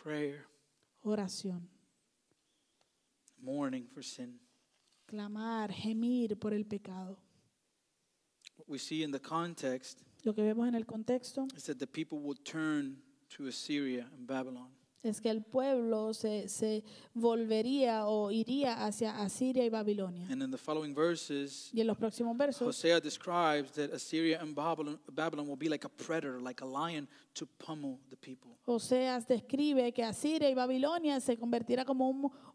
[0.00, 0.46] Prayer,
[1.02, 1.68] Oración,
[3.38, 4.38] mourning for sin.
[5.06, 7.18] clamar, gemir por el pecado.
[8.56, 11.86] What we see in the context Lo que vemos en el contexto is that the
[11.86, 14.70] people will turn to Assyria and Babylon.
[15.04, 16.82] Es que el pueblo se, se
[17.12, 20.26] volvería o iría hacia Asiria y Babilonia.
[20.30, 24.54] And in the following verses, Y en los próximos versos, Hosea describes that Assyria and
[24.54, 28.50] Babylon, Babylon will be like a predator, like a lion, to pummel the people.
[28.66, 32.08] Oseas describe que Asiria y Babilonia se convertirá como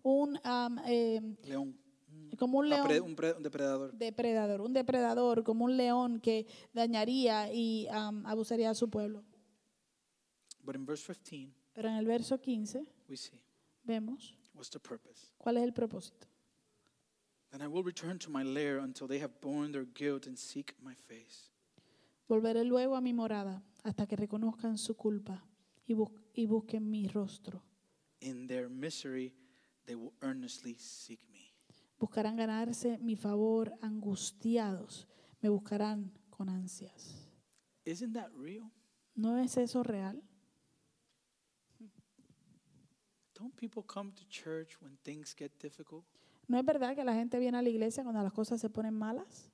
[0.04, 0.40] un,
[0.88, 1.76] eh, León.
[2.38, 3.92] como un A pre- león un, pre- un depredador.
[3.94, 9.24] depredador, un depredador, como un león que dañaría y abusaría a su pueblo.
[10.64, 13.40] But in verse 15, Pero en el verso 15 we see
[13.86, 15.32] vemos what's the purpose.
[15.38, 16.28] cuál es el propósito.
[17.52, 20.76] Then I will return to my lair until they have borne their guilt and seek
[20.82, 21.50] my face.
[22.28, 25.42] Volveré luego a mi morada hasta que reconozcan su culpa
[25.86, 27.64] y, bus- y busquen mi rostro.
[28.20, 29.34] In their misery,
[29.86, 31.56] they will earnestly seek me.
[31.98, 35.08] Buscarán ganarse mi favor angustiados.
[35.42, 37.30] Me buscarán con ansias.
[37.86, 38.70] Isn't that real?
[39.16, 40.22] ¿No es eso real?
[43.40, 46.04] Don't people come to church when things get difficult?
[46.48, 48.94] ¿No es verdad que la gente viene a la iglesia cuando las cosas se ponen
[48.94, 49.50] malas?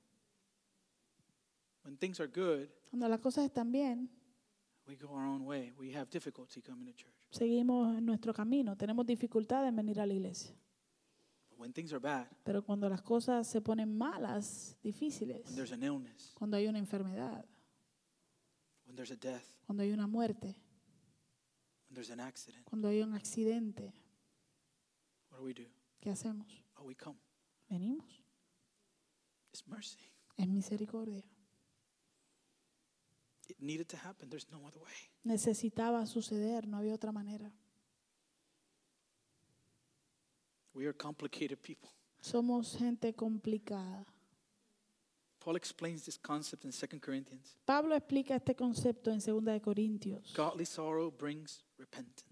[1.84, 4.10] When things are good, Cuando las cosas están bien,
[4.88, 5.72] we go our own way.
[5.78, 7.12] We have difficulty coming to church.
[7.30, 8.76] seguimos en nuestro camino.
[8.76, 10.52] Tenemos dificultad en venir a la iglesia.
[11.50, 15.72] But when things are bad, Pero cuando las cosas se ponen malas, difíciles, when there's
[15.72, 17.44] an illness, cuando hay una enfermedad,
[18.84, 20.56] when there's a death, cuando hay una muerte,
[21.90, 23.92] there's an accident, cuando hay un accidente,
[25.30, 25.66] what do we do?
[26.00, 26.46] ¿qué hacemos?
[26.76, 27.18] Oh, we come.
[27.68, 28.22] Venimos.
[29.52, 29.98] It's mercy.
[30.36, 31.24] Es misericordia.
[33.48, 34.28] It needed to happen.
[34.28, 34.92] There's no other way.
[35.24, 37.50] Necesitaba suceder, no había otra manera.
[40.74, 41.90] We are complicated people.
[42.20, 44.04] Somos gente complicada.
[45.46, 47.56] Paul explains this concept in 2 Corinthians.
[47.64, 50.34] Pablo explica este concepto en 2 de Corintios.
[50.34, 52.24] Godly sorrow brings repentance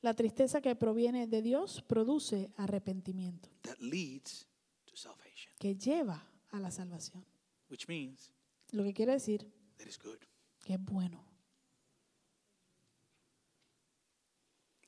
[0.00, 4.46] La tristeza que proviene de Dios produce arrepentimiento, that leads
[4.86, 7.22] to salvation, que lleva a la salvación.
[7.68, 8.32] which means
[8.72, 9.40] Lo que quiere decir
[9.76, 10.16] that it's good.
[10.64, 11.22] que es bueno.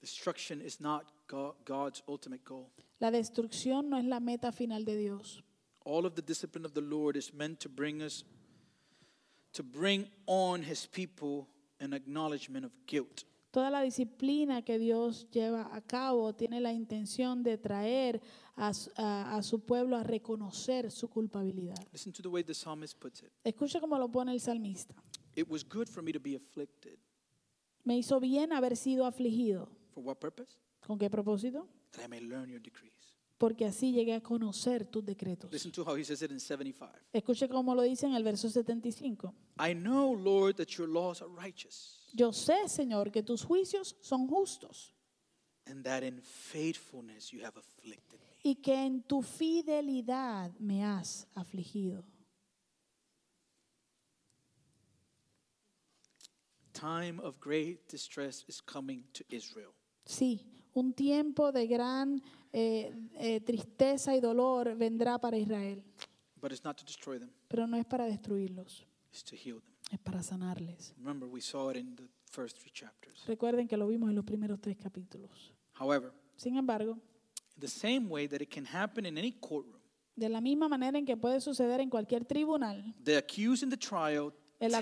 [0.01, 2.71] Destruction is not Go- God's ultimate goal.
[3.01, 5.45] La destrucción no es la meta final de Dios.
[5.85, 8.25] All of the discipline of the Lord is meant to bring us
[9.53, 11.49] to bring on his people
[11.81, 13.25] an acknowledgement of guilt.
[13.51, 18.21] Toda la disciplina que Dios lleva a cabo tiene la intención de traer
[18.57, 21.75] a, a- a su pueblo a reconocer su culpabilidad.
[21.93, 23.33] Listen to the way the psalmist puts it.
[23.43, 24.95] Escucha cómo lo pone el salmista.
[25.35, 26.99] It was good for me to be afflicted.
[27.83, 29.69] Me hizo bien haber sido afligido.
[29.95, 30.59] For what purpose?
[30.87, 31.67] ¿Con qué propósito?
[31.93, 33.00] That I may learn your decrees.
[33.41, 35.51] Porque así llegué a conocer tus decretos.
[35.51, 36.93] Listen to how he says it in 75.
[37.11, 39.33] Escuche cómo lo dice en el verso 75.
[39.59, 44.29] I know, Lord, that your laws are righteous Yo sé, Señor, que tus juicios son
[44.29, 44.93] justos
[45.65, 48.37] and that in faithfulness you have afflicted me.
[48.43, 52.05] y que en tu fidelidad me has afligido.
[56.75, 59.73] Time of great distress is coming to Israel.
[60.05, 62.23] Sí, un tiempo de gran
[62.53, 65.83] eh, eh, tristeza y dolor vendrá para Israel,
[66.41, 69.73] But it's not to destroy them, pero no es para destruirlos, it's to heal them.
[69.93, 70.95] es para sanarles.
[70.99, 73.25] Remember, we saw it in the first three chapters.
[73.27, 75.53] Recuerden que lo vimos en los primeros tres capítulos.
[75.79, 76.93] However, Sin embargo,
[77.57, 79.79] in the same way that it can happen in any courtroom,
[80.17, 83.77] de la misma manera en que puede suceder en cualquier tribunal, the accused in the
[83.77, 84.75] trial, el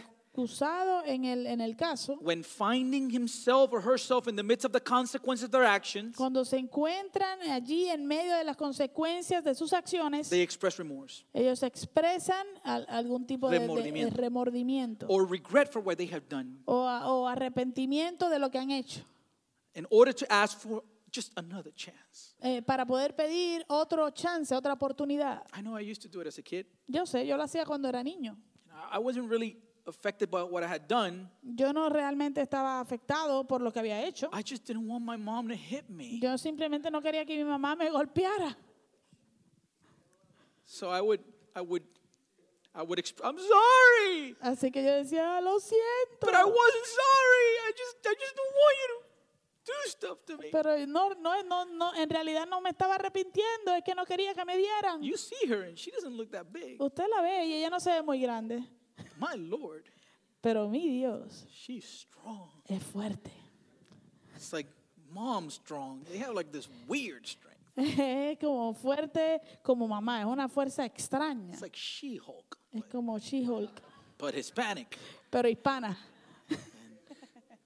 [0.43, 4.73] acusado en el, en el caso, when finding himself or herself in the midst of
[4.73, 9.55] the consequences of their actions, cuando se encuentran allí en medio de las consecuencias de
[9.55, 14.17] sus acciones, they express remorse ellos expresan al- algún tipo de, de- de Remordimiento.
[14.17, 18.59] remordimiento or regret for what they have done o, a- o arrepentimiento de lo que
[18.59, 19.01] han hecho,
[19.75, 22.35] in order to ask for just another chance.
[22.41, 25.43] eh, para poder pedir otro chance, otra oportunidad.
[25.57, 26.67] I know I used to do it as a kid.
[26.87, 28.37] Yo sé, yo lo hacía cuando era niño.
[28.93, 29.57] I wasn't really
[29.89, 31.29] affected by what I had done.
[31.43, 34.29] Yo no realmente estaba afectado por lo que había hecho.
[34.33, 36.21] I just didn't want my mom to hit me.
[36.21, 38.57] Yo simplemente no quería que mi mamá me golpeara.
[40.65, 41.21] So I would,
[41.57, 41.83] I would,
[42.75, 46.21] I would exp- I'm sorry, Así que yo decía, "Ah, lo siento.
[46.21, 47.51] but I wasn't sorry.
[47.67, 50.49] I just, I just don't want you to do me.
[50.51, 54.35] Pero no, no, no, no, en realidad no me estaba arrepintiendo, es que no quería
[54.35, 55.03] que me dieran.
[55.03, 56.81] You see her and she doesn't look that big.
[56.81, 58.63] Usted la ve y ella no se ve muy grande,
[59.19, 59.85] My Lord,
[60.43, 62.51] pero mi Dios she's strong.
[62.69, 63.31] es fuerte.
[64.37, 64.69] It's like
[65.13, 66.03] mom strong.
[66.11, 67.57] They have like this weird strength.
[67.77, 71.51] Es como fuerte como mamá, es una fuerza extraña.
[71.53, 73.81] It's like She-Hulk, Es como She-Hulk,
[74.19, 74.97] but Hispanic
[75.31, 75.97] pero hispana.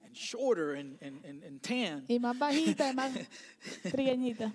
[0.03, 2.05] and shorter and, and, and, and tan.
[2.07, 3.11] Y más bajita y más
[3.91, 4.53] trigueñita.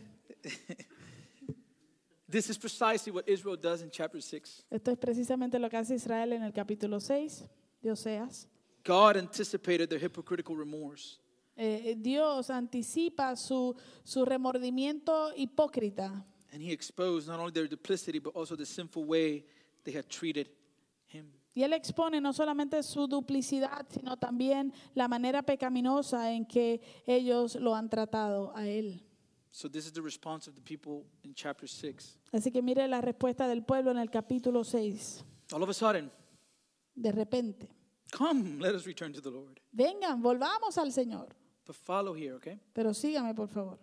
[2.31, 4.64] This is precisely what Israel does in chapter 6.
[4.70, 7.45] Esto es precisamente lo que hace Israel en el capítulo 6
[7.81, 8.47] de Oseas.
[8.85, 11.18] God anticipated their hypocritical remorse.
[11.57, 13.74] Eh, Dios anticipa su,
[14.05, 19.45] su remordimiento hipócrita And he exposed not only their duplicity, but also the sinful way
[19.85, 20.49] they had treated
[21.07, 21.33] him.
[21.55, 27.57] y él expone no solamente su duplicidad, sino también la manera pecaminosa en que ellos
[27.57, 29.03] lo han tratado a él.
[29.51, 32.18] So this is the response of the people in chapter 6.
[32.32, 35.24] Así que mire la respuesta del pueblo en el capítulo 6.
[35.53, 36.11] All of a sudden,
[36.94, 37.68] De repente,
[38.12, 39.61] come, let us return to the Lord.
[39.72, 41.28] vengan, volvamos al Señor.
[41.66, 42.59] But follow here, okay?
[42.72, 43.78] Pero sígame, por favor,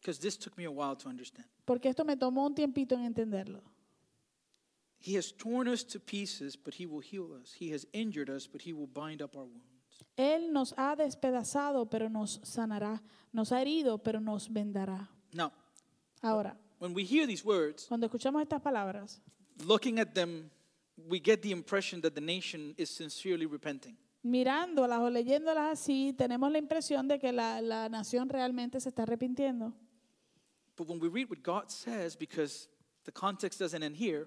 [0.00, 1.46] Because this took me a while to understand.
[1.64, 3.62] porque esto me tomó un tiempito en entenderlo.
[4.98, 7.52] He has torn us to pieces, but he will heal us.
[7.58, 9.73] He has injured us, but he will bind up our wounds.
[10.16, 13.02] Él nos ha despedazado, pero nos sanará.
[13.32, 15.08] Nos ha herido, pero nos vendará.
[15.32, 15.52] Now,
[16.22, 19.20] Ahora, when we hear these words, cuando escuchamos estas palabras,
[19.66, 20.50] looking at them,
[21.08, 23.96] we get the impression that the nation is sincerely repenting.
[24.22, 29.02] mirándolas o leyéndolas así, tenemos la impresión de que la, la nación realmente se está
[29.02, 29.74] arrepintiendo.
[30.76, 32.68] But when we read what God says, because
[33.04, 34.26] the context doesn't end here,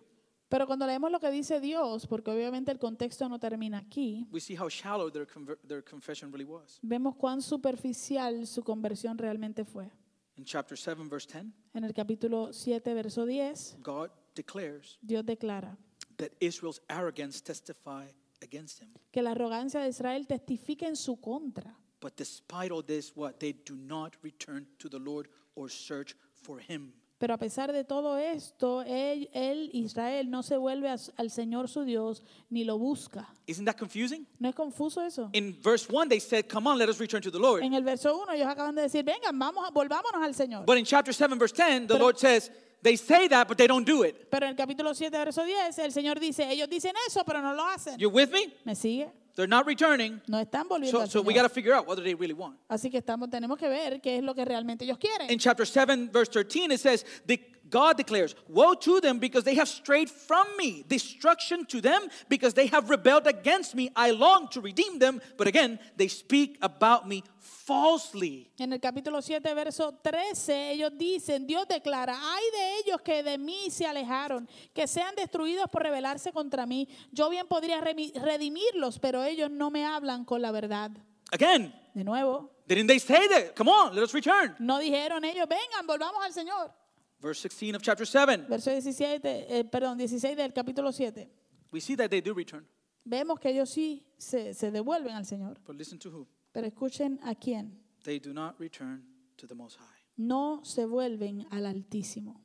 [0.49, 4.39] Pero cuando leemos lo que dice Dios, porque obviamente el contexto no termina aquí, we
[4.39, 6.79] see how shallow their, conver- their confession really was.
[6.81, 9.89] vemos cuán superficial su conversión realmente fue.
[10.37, 15.77] In chapter 7, verse 10, En el capítulo 7, verso 10, God declares Dios declara
[16.17, 18.05] that Israel's arrogance testify
[18.41, 18.89] against him.
[19.11, 21.75] que la arrogancia de Israel testifica en su contra.
[21.99, 23.39] But despite all this, what?
[23.39, 26.93] They do not return to the Lord or search for him.
[27.19, 31.67] Pero a pesar de todo esto, él, él, Israel, no se vuelve a- al Señor
[31.67, 33.27] su Dios ni lo busca.
[33.47, 34.27] Isn't that confusing?
[34.37, 35.29] ¿No es confuso eso?
[35.33, 37.63] In verse 1, they said, Come on, let us return to the Lord.
[37.63, 40.63] En el verso 1 ellos acaban de decir, vengan, vamos, a- volvámonos al Señor.
[40.65, 42.51] But in chapter 7, verse 10, the Pero- Lord says,
[42.83, 44.29] They say that, but they don't do it.
[44.29, 47.51] Pero en el capítulo 7, verso 10, el Señor dice, ellos dicen eso, pero no
[47.55, 47.97] lo hacen.
[47.97, 48.53] You with me?
[48.65, 49.11] ¿Me sigue?
[49.37, 50.19] They're not returning.
[50.27, 51.43] No están volviendo So, al so we Señor.
[51.43, 52.57] got to figure out what do they really want.
[52.67, 55.29] Así que estamos, tenemos que ver qué es lo que realmente ellos quieren.
[55.29, 59.55] In chapter 7, verse 13, it says, the, God declares, Woe to them because they
[59.55, 60.83] have strayed from me.
[60.87, 63.89] Destruction to them because they have rebelled against me.
[63.95, 68.49] I long to redeem them, but again, they speak about me falsely.
[68.57, 73.37] En el capítulo 7, verso 13, ellos dicen, Dios declara, hay de ellos que de
[73.37, 76.87] mí se alejaron, que sean destruidos por rebelarse contra mí.
[77.11, 80.91] Yo bien podría redimirlos, pero ellos no me hablan con la verdad.
[81.31, 83.55] Again, De nuevo, didn't they say that?
[83.55, 84.55] Come on, let us return.
[84.59, 86.71] no dijeron ellos, vengan, volvamos al Señor.
[87.19, 89.21] Verse 16 of chapter 7, Verso 17,
[89.59, 91.27] eh, perdón, 16 del capítulo 7.
[91.71, 92.65] we see that they do return.
[93.03, 95.57] Vemos que ellos sí se, se devuelven al Señor.
[95.65, 96.27] But listen to who?
[96.51, 97.71] Pero escuchen a quién.
[98.03, 99.03] They do not return
[99.37, 100.03] to the Most High.
[100.17, 102.43] No se vuelven al Altísimo.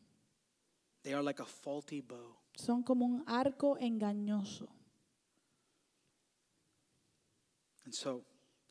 [1.03, 2.37] They are like a faulty bow.
[2.55, 4.69] Son como un arco engañoso.
[7.85, 8.25] And so,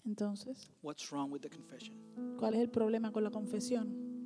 [0.06, 1.95] Entonces, what's wrong with the confession?
[2.39, 4.21] ¿cuál es el problema con la confesión?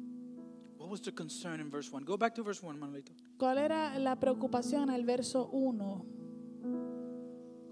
[0.86, 2.04] What was the concern in verse 1?
[2.04, 3.12] Go back to verse 1, Manuelito.
[3.40, 6.06] ¿Cuál era la preocupación en el verso 1?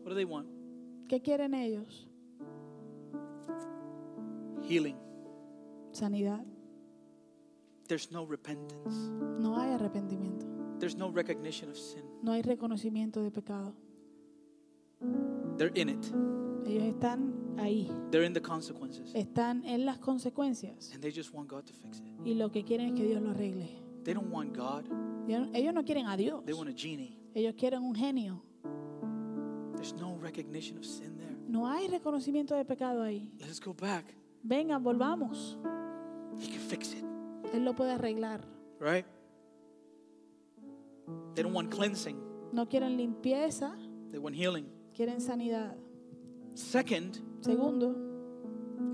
[0.01, 0.47] What do they want?
[1.07, 2.07] ¿Qué quieren ellos?
[4.67, 4.97] Healing.
[5.91, 6.43] Sanidad.
[7.87, 9.11] There's no repentance.
[9.37, 10.47] No hay arrepentimiento.
[10.79, 12.01] There's no recognition of sin.
[12.23, 13.75] No hay reconocimiento de pecado.
[15.57, 16.11] They're in it.
[16.65, 17.89] Ellos están ahí.
[18.11, 19.11] They're in the consequences.
[19.13, 20.91] Están en las consecuencias.
[20.93, 22.05] And they just want God to fix it.
[22.25, 23.69] Y lo que quieren es que Dios lo arregle.
[24.03, 24.85] They don't want God.
[25.27, 26.43] Ellos no quieren a Dios.
[26.45, 27.17] They want a genie.
[27.33, 28.43] Ellos quieren un genio.
[29.75, 31.35] There's no recognition of sin there.
[31.47, 33.31] No hay reconocimiento de pecado ahí.
[33.39, 34.05] Let's go back.
[34.43, 35.57] Vengan, volvamos.
[36.39, 37.03] He can fix it.
[37.53, 38.41] Él lo puede arreglar.
[38.79, 39.05] Right?
[41.35, 42.17] They don't want cleansing.
[42.51, 43.75] No quieren limpieza,
[44.11, 44.65] They want healing.
[44.93, 45.75] quieren sanidad.
[46.55, 47.95] Second, Segundo,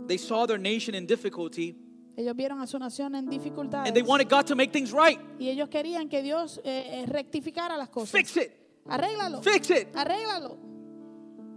[0.08, 1.76] they saw their nation in difficulty
[2.20, 3.88] ellos vieron a su nación en dificultades.
[3.88, 5.18] and they wanted God to make things right.
[5.40, 8.12] Y ellos querían que Dios eh, eh, rectificara las cosas.
[8.12, 8.52] Fix it.
[8.90, 9.42] Arréglalo.
[9.42, 9.94] Fix it.
[9.94, 10.58] Arréglalo.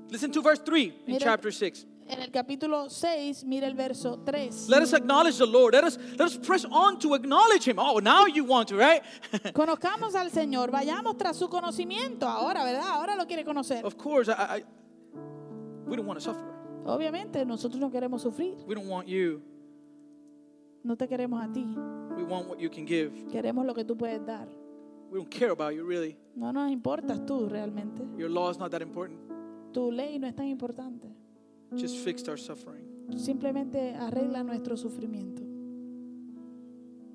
[0.09, 1.87] Listen to verse 3 in Mira- chapter 6.
[2.07, 4.69] En el capítulo 6, mira el verso 3.
[4.69, 5.75] Let us acknowledge the Lord.
[5.75, 7.79] Let us let us press on to acknowledge Him.
[7.79, 9.03] Oh, now you want to, right?
[9.55, 12.87] Conozcamos al Señor, vayamos tras su conocimiento ahora, ¿verdad?
[12.87, 13.85] Ahora lo quiere conocer.
[13.85, 14.65] of course, I, I,
[15.93, 16.43] we don't want to suffer.
[16.87, 19.43] Obviamente, nosotros no queremos sufrir, We don't want you.
[20.83, 21.65] no te queremos a ti,
[22.17, 23.13] We want what you can give.
[23.31, 24.49] queremos lo que tú puedes dar.
[25.11, 26.17] We don't care about you really.
[26.35, 28.03] No nos importas tú realmente.
[28.17, 29.21] Your law is not that important.
[29.75, 31.09] Tu ley no es tan importante.
[31.77, 32.87] Just fixed our suffering.
[33.19, 35.43] Simplemente arregla nuestro sufrimiento.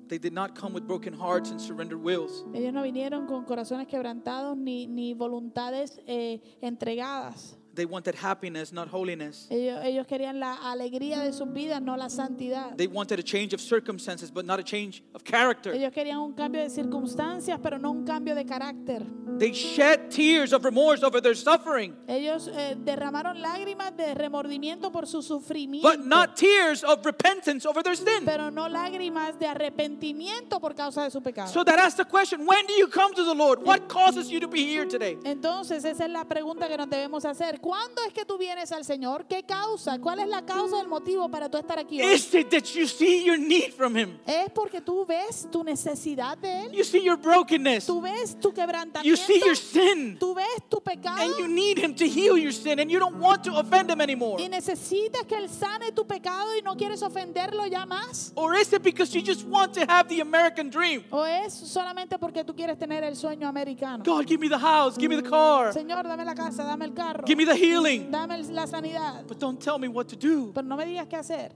[0.08, 2.44] They did not come with broken hearts and surrendered wills.
[2.54, 7.57] Ellos no vinieron con corazones quebrantados ni, ni voluntades eh, entregadas.
[7.78, 9.46] They wanted happiness, not holiness.
[9.50, 12.74] Ellos, ellos querían la alegría de sus vidas, no la santidad.
[12.76, 15.72] They wanted a change of circumstances, but not a change of character.
[15.72, 19.06] Ellos querían un cambio de circunstancias, pero no un cambio de carácter.
[19.38, 25.06] They shed tears of remorse over their suffering, Ellos eh, derramaron lágrimas de remordimiento por
[25.06, 28.24] su sufrimiento, but not tears of repentance over their sin.
[28.24, 31.48] pero no lágrimas de arrepentimiento por causa de su pecado.
[31.52, 33.62] So that asks the question when do you come to the Lord?
[33.62, 35.18] What causes you to be here today?
[35.24, 37.60] Entonces, esa es la pregunta que nos debemos hacer.
[37.60, 39.26] ¿Cuándo es que tú vienes al Señor?
[39.26, 39.98] ¿Qué causa?
[39.98, 42.14] ¿Cuál es la causa, el motivo para tú estar aquí hoy?
[42.14, 44.18] Is it that you see your need from Him?
[44.26, 46.72] Es porque tú ves tu necesidad de Él.
[46.72, 47.86] You see your brokenness.
[47.86, 49.27] Tú ves tu You quebrantamiento.
[49.28, 50.16] See your sin.
[50.18, 51.20] Tú ves tu pecado.
[51.20, 54.00] And you need Him to heal your sin, and you don't want to offend Him
[54.00, 54.40] anymore.
[54.40, 58.32] Y necesitas que Él sane tu pecado y no quieres ofenderlo ya más.
[58.34, 61.04] Or is it because you just want to have the American dream?
[61.10, 64.02] ¿O es solamente porque tú quieres tener el sueño americano?
[64.04, 66.94] God, give me the house, give me the car, Señor, dame la casa, dame el
[66.94, 68.10] carro, give me the healing.
[68.10, 69.26] dame la sanidad.
[69.26, 70.52] But don't tell me what to do.
[70.54, 71.52] Pero no me digas qué hacer.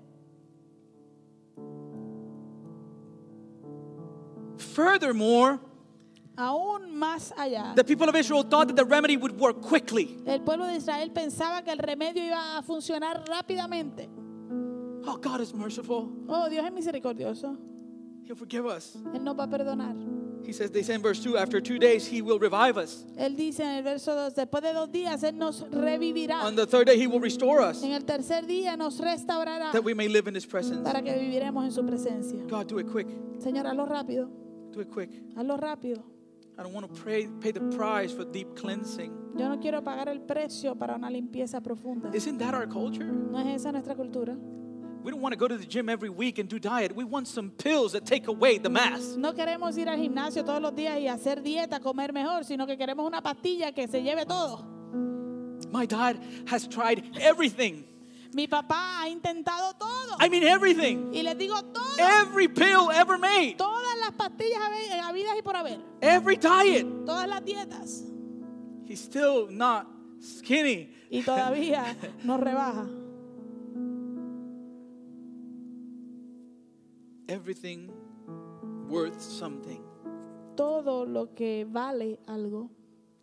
[4.59, 5.61] Furthermore,
[6.37, 10.17] Aún más allá, the people of Israel thought that the remedy would work quickly.
[10.27, 14.09] el pueblo de Israel pensaba que el remedio iba a funcionar rápidamente.
[15.05, 16.11] Oh, God is merciful.
[16.29, 17.57] Oh, Dios es misericordioso.
[18.25, 18.97] He'll forgive us.
[19.15, 19.97] Él nos va a perdonar.
[20.45, 23.05] He says, they say in verse 2, after two days, He will revive us.
[23.17, 26.45] Él dice en el verso 2, después de dos días Él nos revivirá.
[26.47, 29.85] On the third day, He will restore us, En el tercer día nos restaurará that
[29.85, 30.83] we may live in His presence.
[30.83, 32.43] para que viviremos en su presencia.
[32.49, 33.07] God, do it quick.
[33.41, 34.29] Señor, hazlo rápido,
[34.73, 35.11] Do it quick.
[35.37, 36.03] hazlo rápido.
[36.59, 39.11] I don't want to pray, pay the price for deep cleansing.
[39.37, 42.15] Yo no quiero pagar el precio para una limpieza profunda.
[42.15, 43.05] Isn't that our culture?
[43.05, 44.37] ¿No es esa nuestra cultura?
[45.03, 46.95] We don't want to go to the gym every week and do diet.
[46.95, 49.17] We want some pills that take away the mass.
[49.17, 52.77] No queremos ir al gimnasio todos los días y hacer dieta, comer mejor, sino que
[52.77, 54.65] queremos una pastilla que se lleve todo.
[55.73, 57.85] My dad has tried everything.
[58.35, 60.17] Mi papá ha intentado todo.
[60.19, 61.13] I mean, everything.
[61.13, 61.85] Y les digo todo.
[61.99, 63.57] Every pill ever made.
[63.59, 64.59] Todas las pastillas
[65.05, 65.81] habidas y por haber.
[66.01, 66.87] Every diet.
[67.05, 68.05] Todas las dietas.
[68.87, 69.87] He's still not
[70.21, 70.95] skinny.
[71.11, 72.87] Y todavía no rebaja.
[77.29, 77.89] Everything
[78.89, 79.81] worth something
[80.57, 82.71] Todo lo que vale algo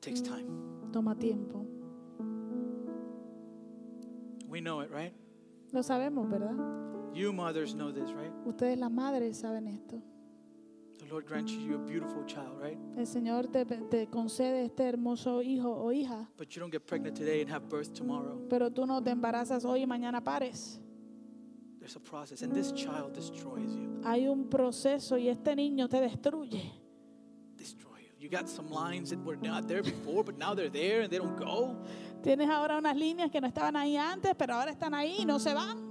[0.02, 0.48] takes time.
[0.92, 1.69] toma tiempo.
[4.50, 5.14] We know it, right?
[5.72, 6.56] Lo sabemos, ¿verdad?
[7.14, 8.32] You mothers know this, right?
[8.46, 10.02] Ustedes las madres saben esto.
[11.00, 12.78] The Lord grants you a beautiful child, right?
[12.98, 17.16] El Señor te, te concede este hermoso hijo o hija, But you don't get pregnant
[17.16, 18.38] today and have birth tomorrow.
[18.50, 20.80] pero tú no te embarazas hoy y mañana pares.
[21.80, 24.02] There's a process, and this child destroys you.
[24.04, 26.62] Hay un proceso y este niño te destruye.
[27.56, 28.14] Destroy you.
[28.20, 31.18] You got some lines that were not there before, but now they're there and they
[31.18, 31.78] don't go.
[32.22, 35.40] Tienes ahora unas líneas que no estaban ahí antes, pero ahora están ahí y no
[35.40, 35.88] se van.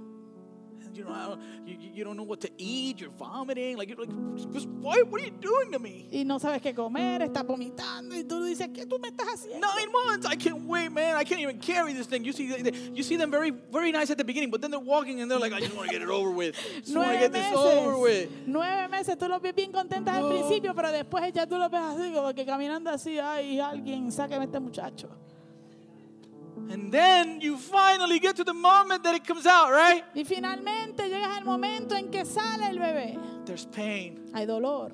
[0.91, 2.99] You know, you, you don't know what to eat.
[2.99, 3.77] You're vomiting.
[3.77, 4.11] Like, you're like,
[4.51, 5.01] "Just- why?
[5.03, 6.07] What are you doing to me?
[6.11, 9.65] Y no sabes qué comer, estás vomitando y tú dices, ¿qué tú me estás haciendo?
[9.75, 10.25] Nine months.
[10.27, 11.15] I can't wait, man.
[11.15, 12.25] I can't even carry this thing.
[12.25, 14.79] You see, they, you see them very, very nice at the beginning, but then they're
[14.79, 16.55] walking and they're like, I just want to get it over with.
[16.83, 18.29] Just want to get this over with.
[18.31, 21.69] meses, nueve meses, tú los ves bien contentas al principio, pero después ya tú los
[21.69, 25.07] ves así, como que caminando así, ay, alguien, sáqueme este muchacho.
[26.71, 30.03] And then you finally get to the moment that it comes out, right?
[30.13, 33.17] Y finalmente llegas al momento en que sale el bebé.
[33.45, 34.29] There's pain.
[34.33, 34.91] Hay dolor.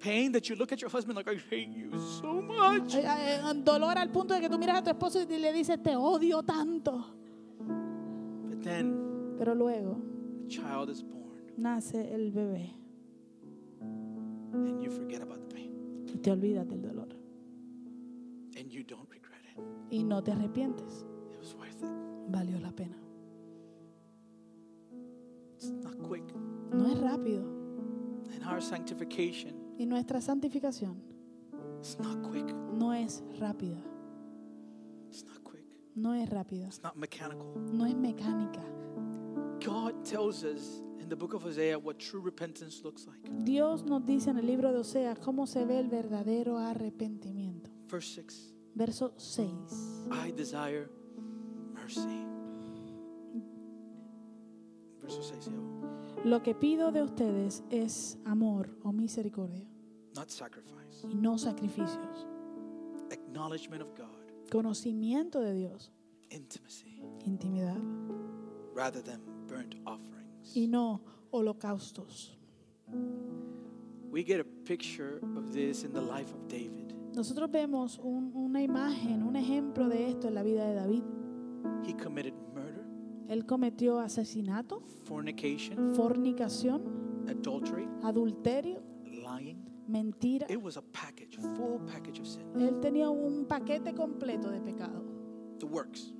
[0.00, 1.90] Pain that you look at your husband like, I hate you
[2.20, 2.94] so much.
[3.64, 6.42] Dolor al punto de que tú miras a tu esposo y le dices, te odio
[6.42, 7.04] tanto.
[8.48, 10.00] But then Pero luego
[10.44, 11.16] the child is born
[11.56, 12.72] nace el bebé
[14.52, 15.70] and you forget about the pain
[16.06, 17.08] y te olvidas del dolor.
[18.56, 19.07] and you don't.
[19.90, 21.04] Y no te arrepientes.
[21.32, 21.90] It was worth it.
[22.30, 22.96] Valió la pena.
[25.56, 26.24] It's not quick.
[26.72, 27.42] No es rápido.
[28.34, 30.96] And our sanctification Y nuestra santificación
[31.82, 32.46] is not quick.
[32.74, 33.78] no es rápida.
[35.08, 35.64] It's not quick.
[35.94, 37.54] no es rápida, It's not mechanical.
[37.72, 38.62] no es mecánica.
[39.64, 41.44] God tells us in the book of
[41.82, 43.18] what true repentance looks like.
[43.44, 47.70] Dios nos dice en el libro de Oseas cómo se ve el verdadero arrepentimiento.
[47.90, 49.48] Verse 6 Verso 6.
[50.12, 50.88] I desire
[51.74, 52.24] mercy.
[55.02, 56.22] Verso 6, yo.
[56.24, 59.66] Lo que pido de ustedes es amor o misericordia
[60.14, 61.06] not sacrifice.
[61.10, 62.26] y no sacrificios.
[63.10, 65.90] Acknowledgement of God, Conocimiento de Dios,
[66.30, 67.78] intimacy, intimidad
[68.74, 70.54] rather than burnt offerings.
[70.56, 71.00] y no
[71.32, 72.36] holocaustos.
[74.10, 76.87] We get a picture of this in the life of David.
[77.18, 81.02] Nosotros vemos un- una imagen, un ejemplo de esto en la vida de David.
[81.84, 82.86] He committed murder,
[83.28, 89.58] Él cometió asesinato, fornication, fornicación, adultery, adulterio, lying.
[89.88, 90.46] mentira.
[90.48, 92.44] It was a package, full package of sin.
[92.60, 95.02] Él tenía un paquete completo de pecado.
[95.58, 96.14] The works.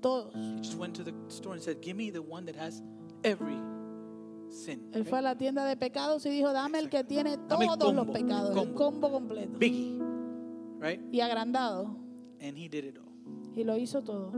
[0.00, 0.34] Todos.
[0.34, 2.82] He just went to the store and said, Give me the one that has
[3.22, 3.58] every
[4.48, 4.88] sin.
[4.92, 7.76] Él fue a la tienda de pecados y dijo, dame el que tiene todos los
[8.06, 9.58] combo, pecados, el combo completo.
[9.58, 10.01] Biggie.
[10.82, 11.00] Right?
[11.12, 11.96] Y agrandado.
[12.40, 13.12] And he did it all
[13.56, 14.30] Y lo hizo todo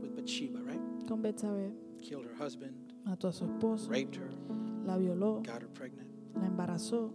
[0.00, 0.80] with Bathsheba, right?
[1.08, 1.72] con Betsabé.
[2.02, 2.74] Killed her husband,
[3.06, 4.28] Mató a su esposo, raped her,
[4.84, 6.08] la violó, got her pregnant.
[6.34, 7.10] la embarazó.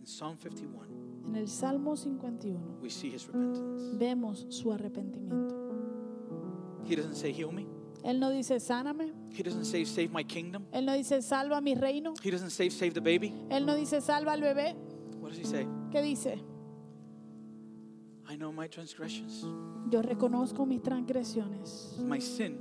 [0.00, 0.86] In Psalm 51,
[1.28, 3.96] En el Salmo 51 we see his repentance.
[3.98, 5.54] vemos su arrepentimiento.
[6.84, 7.66] He doesn't say, Heal me.
[8.02, 9.12] Él no dice, sáname.
[9.32, 10.64] He doesn't say, Save my kingdom.
[10.72, 12.14] Él no dice, salva mi reino.
[12.22, 13.32] He doesn't say, Save the baby.
[13.50, 14.74] Él no dice, salva al bebé.
[15.20, 15.66] What does he say?
[15.90, 16.38] ¿Qué dice?
[18.28, 19.44] I know my transgressions.
[19.90, 21.96] Yo reconozco mis transgresiones.
[21.98, 22.58] My sin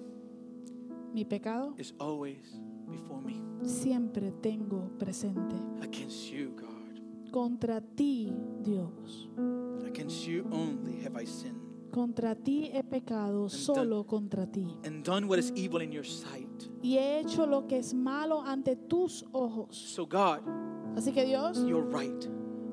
[1.14, 3.40] Mi pecado is always before me.
[3.64, 5.56] siempre tengo presente.
[5.82, 7.00] Against you, God.
[7.32, 8.32] Contra ti,
[8.64, 9.30] Dios.
[9.86, 11.60] Against you only have I sinned
[11.92, 14.76] Contra ti he pecado, solo contra ti.
[14.86, 16.48] and done what is evil in your sight.
[16.84, 19.76] Y he hecho lo que es malo ante tus ojos.
[19.76, 20.42] So, God,
[20.96, 22.28] Así que Dios, you're right.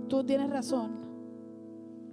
[0.08, 0.92] Tú tienes razón.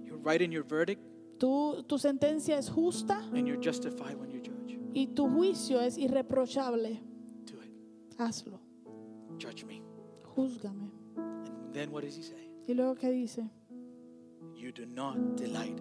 [0.04, 1.00] You're right in your verdict,
[1.38, 4.78] Tú, tu sentencia es justa and you're justified when you judge.
[4.94, 7.00] y tu juicio es irreprochable.
[7.44, 8.16] Do it.
[8.18, 8.60] Hazlo.
[9.38, 9.82] Judge me.
[10.36, 10.90] Júzgame.
[11.16, 12.48] And then what does he say?
[12.68, 13.50] Y luego, ¿qué dice?
[14.54, 15.78] You do not delight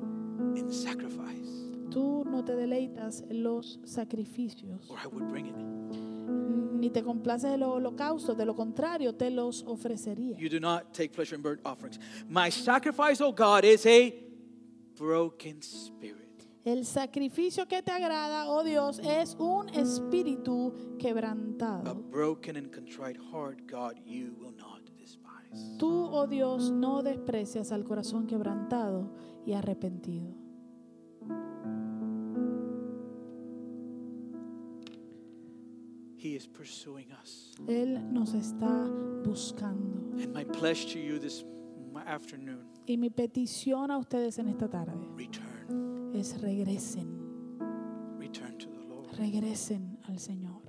[0.55, 5.55] in sacrifice, Tú no te deleitas en los sacrificios, or I would bring it.
[6.83, 10.37] Ni te complaces en los holocaustos, de lo contrario, te los ofrecería.
[10.37, 11.97] You do not take pleasure in burnt offerings.
[12.27, 14.13] My sacrifice, oh God, is a
[14.99, 16.19] broken spirit.
[16.65, 21.95] El sacrificio que te agrada, oh Dios, es un espíritu A quebrantado.
[22.11, 25.77] broken and contrite heart, God, you will not despise.
[25.77, 29.13] Tú, oh Dios, no desprecias al corazón quebrantado
[29.45, 30.33] y arrepentido.
[36.23, 37.51] He is pursuing us.
[37.67, 38.87] Él nos está
[39.25, 39.99] buscando.
[40.21, 41.43] And my pledge to you this
[42.05, 46.11] afternoon Y mi petición a ustedes en esta tarde return.
[46.15, 47.07] es regresen,
[48.19, 49.07] Return to the Lord.
[49.17, 50.61] regresen al Señor.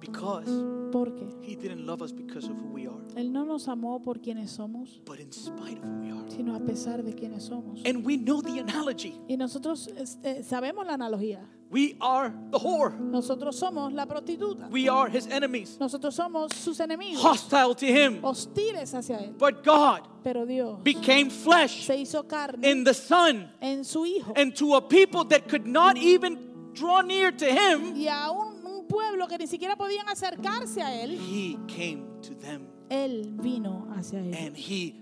[0.00, 0.50] Because
[0.90, 4.20] Porque He didn't love us because of who we are, Él no nos amó por
[4.20, 6.28] quienes somos, but in spite of who we are.
[6.28, 7.82] sino a pesar de quienes somos.
[7.86, 9.14] And we know the analogy.
[9.28, 11.48] Y nosotros este, sabemos la analogía.
[11.72, 12.92] We are the whore.
[13.00, 14.68] Nosotros somos la prostituta.
[14.70, 18.20] We are His enemies, Nosotros somos sus enemigos, hostile to Him.
[18.22, 19.38] hostiles hacia Él.
[19.38, 24.34] But God Pero Dios became flesh se hizo carne in the Son, en su Hijo.
[24.36, 26.38] and to a people that could not even
[26.74, 31.02] draw near to Him, Y a un, un pueblo que ni siquiera podían acercarse a
[31.02, 34.34] Él, He came to them Él vino hacia Él.
[34.34, 35.01] and He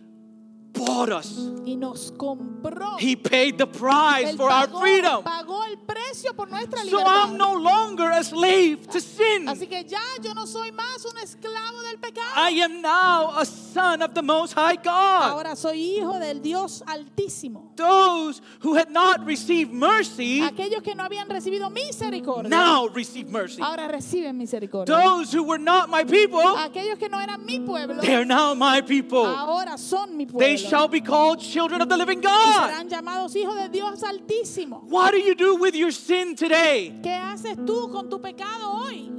[0.73, 1.37] bought us.
[1.65, 2.97] Y nos compró.
[2.99, 5.23] He paid the price Él for our freedom.
[5.23, 9.47] pagó el precio por nuestra So I'm no longer a slave to sin.
[9.47, 12.33] Así que ya yo no soy más un esclavo del pecado.
[12.35, 15.33] I am now a son of the Most High God.
[15.33, 17.71] Ahora soy hijo del Dios Altísimo.
[17.77, 23.63] Those who had not received mercy Aquellos que no habían recibido misericordia, now receive mercy.
[23.63, 24.95] ahora reciben misericordia.
[24.95, 28.55] Those who were not my people, Aquellos que no eran mi pueblo, they are now
[28.55, 29.25] my people.
[29.27, 30.60] ahora son mi They pueblo.
[30.69, 32.71] Shall be called children of the living God.
[32.71, 34.83] serán llamados hijos de Dios Altísimo.
[34.89, 36.93] What do you do with your sin today?
[37.03, 39.11] ¿Qué haces tú con tu pecado hoy?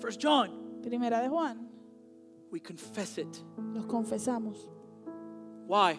[0.00, 1.66] First John, Primera de Juan,
[2.50, 3.42] we confess it.
[3.74, 4.56] los confesamos.
[5.66, 5.98] Why?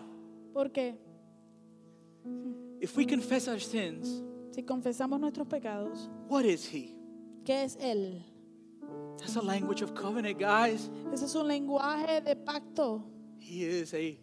[0.54, 0.96] ¿Por qué?
[2.80, 6.96] If we confess our sins, Si confesamos nuestros pecados, what is He?
[7.46, 8.24] ¿qué es Él?
[9.20, 10.90] That's a language of covenant, guys.
[11.12, 13.04] Ese es un lenguaje de pacto.
[13.40, 14.18] He is a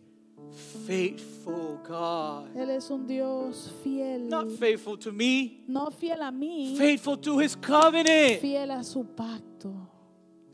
[0.86, 2.56] faithful God.
[2.56, 4.28] Él es un Dios fiel.
[4.28, 9.05] Not faithful to me, No fiel a mí, faithful to his covenant, fiel a su
[9.05, 9.72] pacto,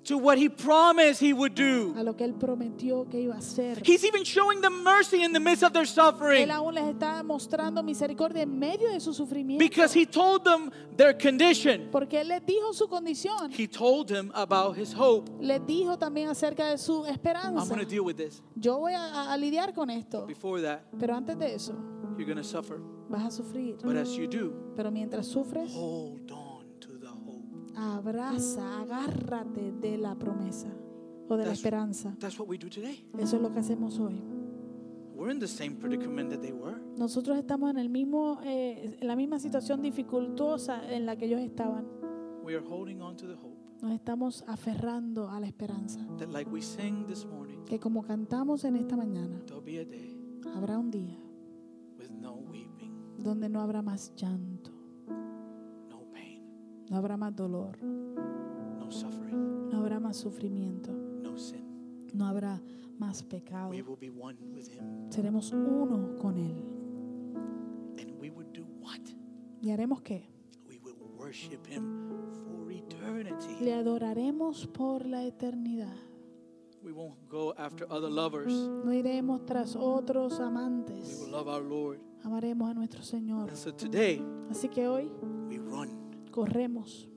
[0.04, 1.94] to what he promised he would do.
[1.96, 3.82] a lo que Él prometió que iba a hacer.
[3.84, 7.22] He's even showing them mercy in the midst of their suffering Él aún les está
[7.22, 9.58] mostrando misericordia en medio de su sufrimiento.
[9.62, 11.88] because he told them their condition.
[11.90, 13.50] Porque Él les dijo su condición.
[13.52, 15.30] He told them about his hope.
[15.40, 18.42] Les dijo también acerca de su I'm going to deal with this.
[18.56, 20.26] Yo voy a, a lidiar con esto.
[20.26, 21.74] Before that, Pero antes de eso,
[22.16, 22.80] you're going to suffer.
[23.08, 23.76] vas a sufrir.
[23.82, 26.39] But as you do, Pero mientras sufres, hold on.
[27.76, 30.68] Abraza, agárrate de la promesa
[31.28, 32.14] o de la esperanza.
[32.18, 33.04] That's what we do today.
[33.18, 34.20] Eso es lo que hacemos hoy.
[35.14, 36.76] We're in the same predicament that they were.
[36.96, 41.40] Nosotros estamos en, el mismo, eh, en la misma situación dificultosa en la que ellos
[41.40, 41.86] estaban.
[42.42, 46.00] We are holding on to the hope Nos estamos aferrando a la esperanza.
[46.18, 49.84] that, like we sing this morning, Que como cantamos en esta mañana, there'll be a
[49.84, 50.16] day
[50.54, 51.18] habrá un día
[51.98, 54.70] with no weeping, donde no habrá más llanto,
[56.90, 61.64] no habrá más dolor, no suffering, no habrá más sufrimiento, no sin.
[62.12, 62.60] no habrá
[62.98, 63.70] más pecado.
[63.70, 65.08] We will be one with Him.
[65.10, 66.54] Seremos uno con Él.
[67.98, 69.00] And we would do what?
[69.62, 70.28] ¿Y haremos qué?
[70.68, 72.08] We would worship Him
[72.44, 73.64] for eternity.
[73.64, 75.94] Le adoraremos por la eternidad.
[76.82, 78.52] We won't go after other lovers.
[78.52, 81.20] No iremos tras otros We amantes.
[81.22, 82.00] will love our Lord.
[82.24, 83.48] Amaremos a nuestro Señor.
[83.48, 85.10] And so today, Así que hoy
[85.48, 85.88] we run,
[86.30, 87.08] corremos,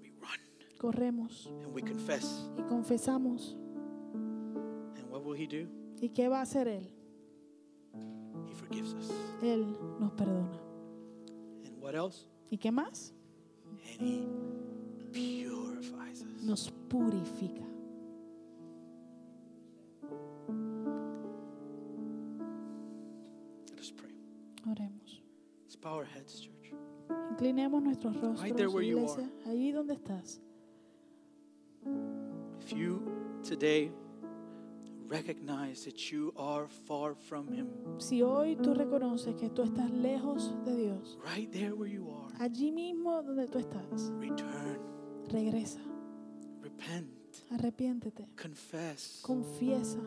[0.00, 0.40] we run,
[0.78, 2.48] corremos and we confess.
[2.58, 3.56] y confesamos.
[4.14, 5.68] And what will He do?
[6.00, 6.90] ¿Y qué va a hacer Él?
[8.48, 9.10] He forgives us.
[9.42, 10.58] Él nos perdona.
[11.64, 12.26] And what else?
[12.50, 13.12] ¿Y qué más?
[13.70, 14.26] And He
[15.12, 16.42] purifies us.
[16.42, 17.64] Nos purifica.
[23.70, 24.12] Let us pray.
[24.68, 25.22] Oremos.
[27.30, 30.40] Inclinemos nuestros rostros, Right there where you iglesia, allí donde estás.
[32.60, 33.02] If you
[33.42, 33.90] today
[35.08, 37.68] recognize that you are far from Him,
[37.98, 42.32] Si hoy tú reconoces que tú estás lejos de Dios, right there where you are,
[42.38, 44.78] allí mismo donde tú estás, return,
[45.28, 45.80] regresa,
[46.62, 47.10] repent,
[47.50, 49.20] arrepiéntete, confess.
[49.22, 50.00] confiesa.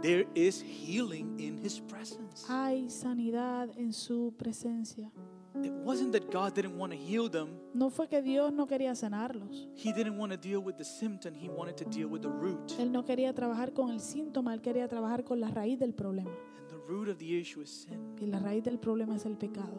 [0.00, 2.44] There is healing in His presence.
[2.48, 5.12] Hay sanidad en su presencia.
[5.54, 8.94] It wasn't that God didn't want to heal them, No fue que Dios no quería
[8.94, 9.68] sanarlos.
[9.76, 12.72] He didn't want to deal with the symptom, He wanted to deal with the root.
[12.78, 16.30] Él no quería trabajar con el síntoma, él quería trabajar con la raíz del problema.
[16.58, 18.14] And the root of the issue is sin.
[18.18, 19.78] Y la raíz del problema es el pecado.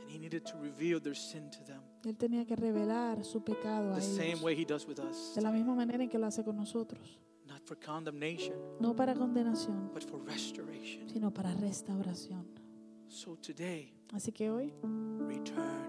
[0.00, 3.92] And He needed to reveal their sin to them Él tenía que revelar su pecado
[3.92, 4.42] a the same ellos.
[4.42, 5.34] way He does with us.
[5.34, 7.18] De la misma manera en que lo hace con nosotros.
[7.46, 11.08] Not for condemnation, No para condenación, but for restoration.
[11.08, 12.44] sino para restauración.
[13.08, 14.72] So today, Así que hoy
[15.26, 15.88] return.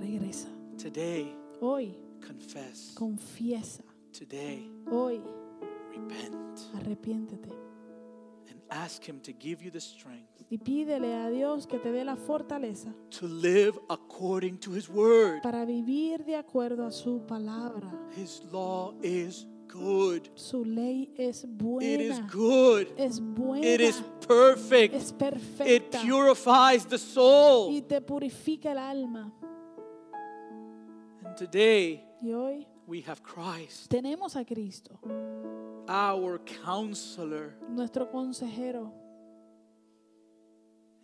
[0.00, 0.48] regresa.
[0.78, 2.94] Today, Hoy confess.
[2.94, 3.82] confiesa.
[4.12, 5.20] Today, Hoy
[5.90, 6.58] repent.
[6.74, 7.50] arrepiéntete.
[8.50, 12.04] And ask Him to give you the strength Y pídele a Dios que te dé
[12.04, 15.42] la fortaleza to live according to His word.
[15.42, 17.88] para vivir de acuerdo a su palabra.
[18.16, 20.28] His law is good.
[20.34, 22.88] Su ley es It is good.
[22.96, 23.66] Es buena.
[23.66, 24.94] It is perfect.
[24.94, 25.14] es
[25.60, 27.72] It purifies the soul.
[27.72, 29.32] Y te purifica el alma.
[31.24, 34.98] And today, Y hoy we have Christ, tenemos a Cristo,
[35.88, 38.90] our counselor, nuestro consejero,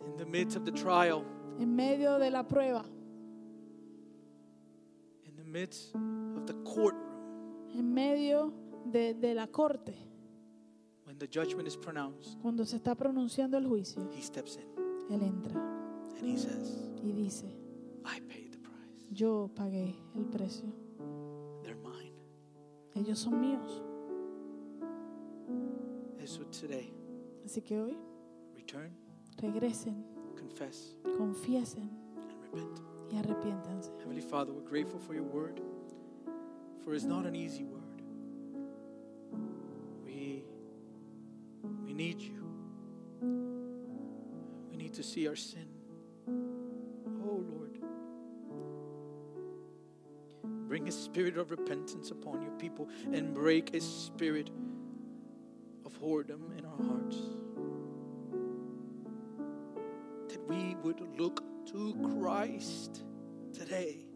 [0.05, 1.23] in the midst of the trial,
[1.59, 2.85] en medio de la prueba,
[5.25, 5.95] in the midst
[6.35, 7.06] of the courtroom,
[7.77, 8.53] en medio
[8.85, 9.93] de, de la corte,
[11.05, 12.37] when the judgment is pronounced.
[12.41, 14.09] cuando se está pronunciando el juicio.
[14.11, 14.67] He steps in
[15.09, 15.55] Él entra
[16.19, 17.45] and he says, y dice,
[18.05, 19.05] I paid the price.
[19.11, 20.67] yo pagué el precio.
[21.63, 22.13] They're mine.
[22.95, 23.83] Ellos son míos.
[26.19, 26.91] And so today,
[27.45, 27.97] Así que hoy
[28.55, 28.91] return,
[29.37, 30.03] regresen,
[30.35, 31.89] confess, confiesen
[32.29, 32.81] and repent.
[33.11, 33.91] y arrepiéntanse.
[33.99, 35.61] Heavenly Father, we're grateful for your word,
[36.87, 38.01] for it's not an easy word.
[40.05, 40.45] We,
[41.83, 42.49] we need you.
[44.71, 45.67] We need to see our sin.
[46.29, 47.79] Oh Lord.
[50.69, 54.49] Bring a spirit of repentance upon your people and break a spirit
[55.85, 57.17] of whoredom in our hearts.
[60.29, 61.43] That we would look
[61.73, 63.03] to Christ
[63.51, 64.06] today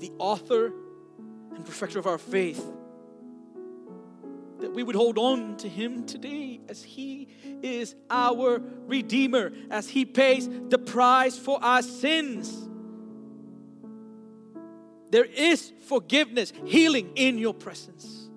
[0.00, 0.72] the author
[1.54, 2.64] and perfecter of our faith.
[4.60, 7.28] That we would hold on to Him today as He
[7.62, 12.68] is our Redeemer, as He pays the price for our sins.
[15.10, 18.28] There is forgiveness, healing in your presence.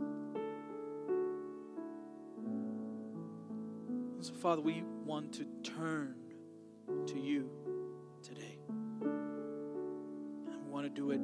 [4.22, 6.16] So, Father, we want to turn
[7.08, 7.50] to you
[8.22, 8.60] today.
[9.02, 11.20] And we want to do it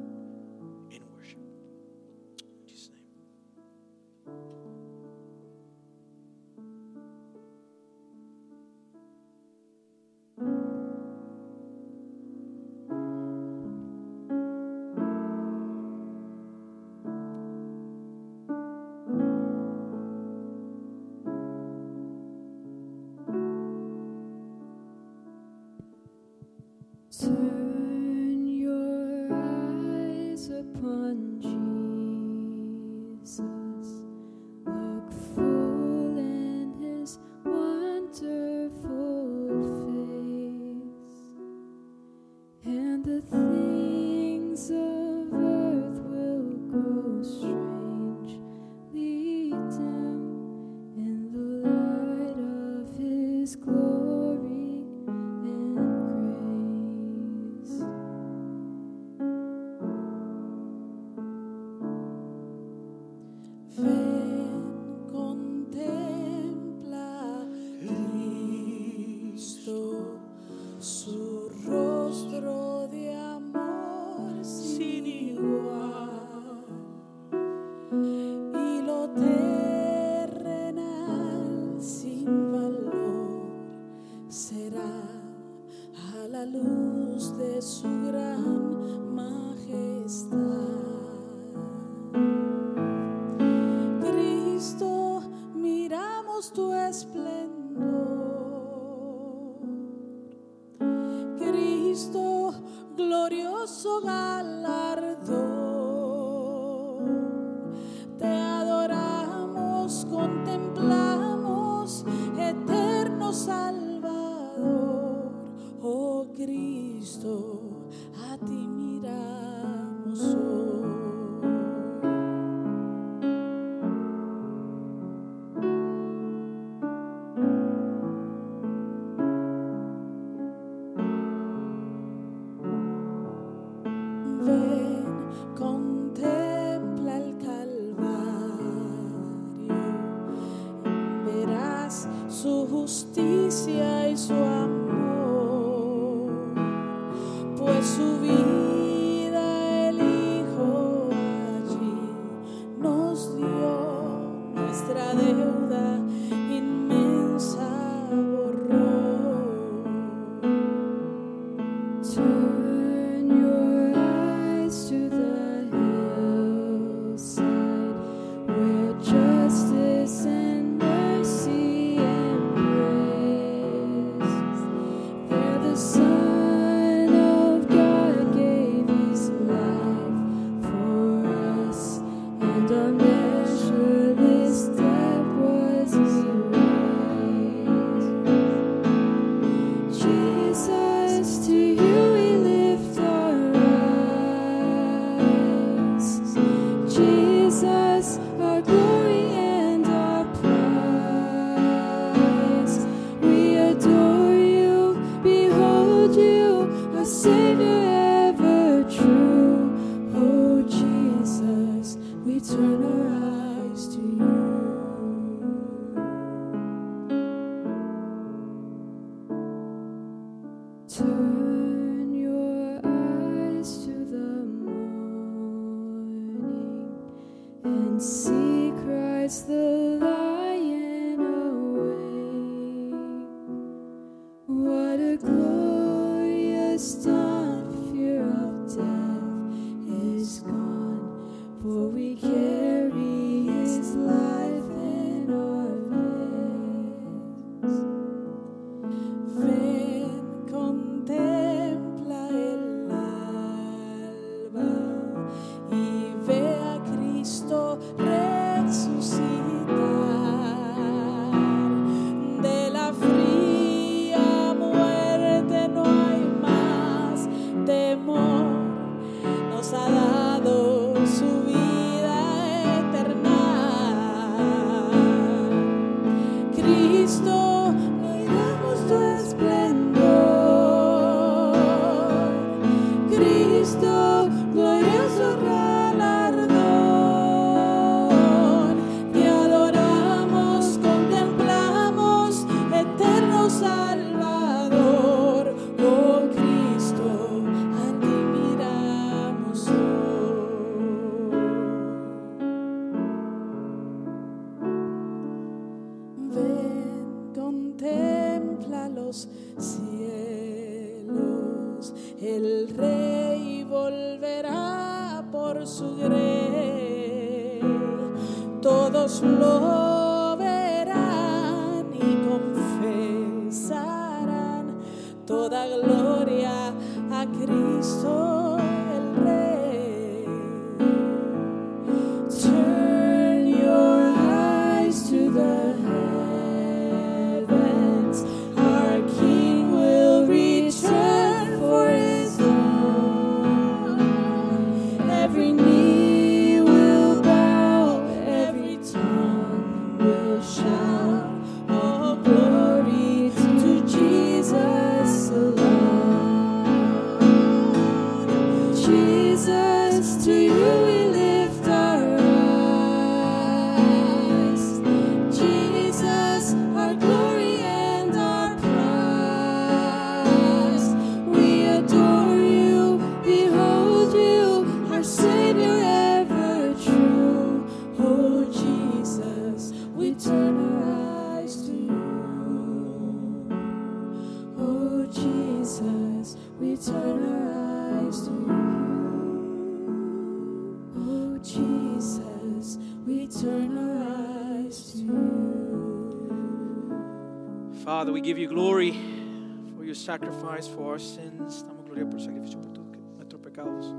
[400.20, 401.64] sacrifice for our sins.
[401.64, 402.72] Damos gloria por el sacrificio por
[403.18, 403.94] nuestros pecados.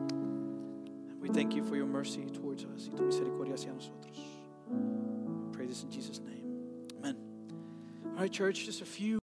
[1.20, 4.19] We thank you for your mercy towards us y tu misericordia hacia nosotros.
[4.69, 6.43] We pray this in Jesus' name.
[6.99, 7.16] Amen.
[8.16, 9.19] All right, church, just a few.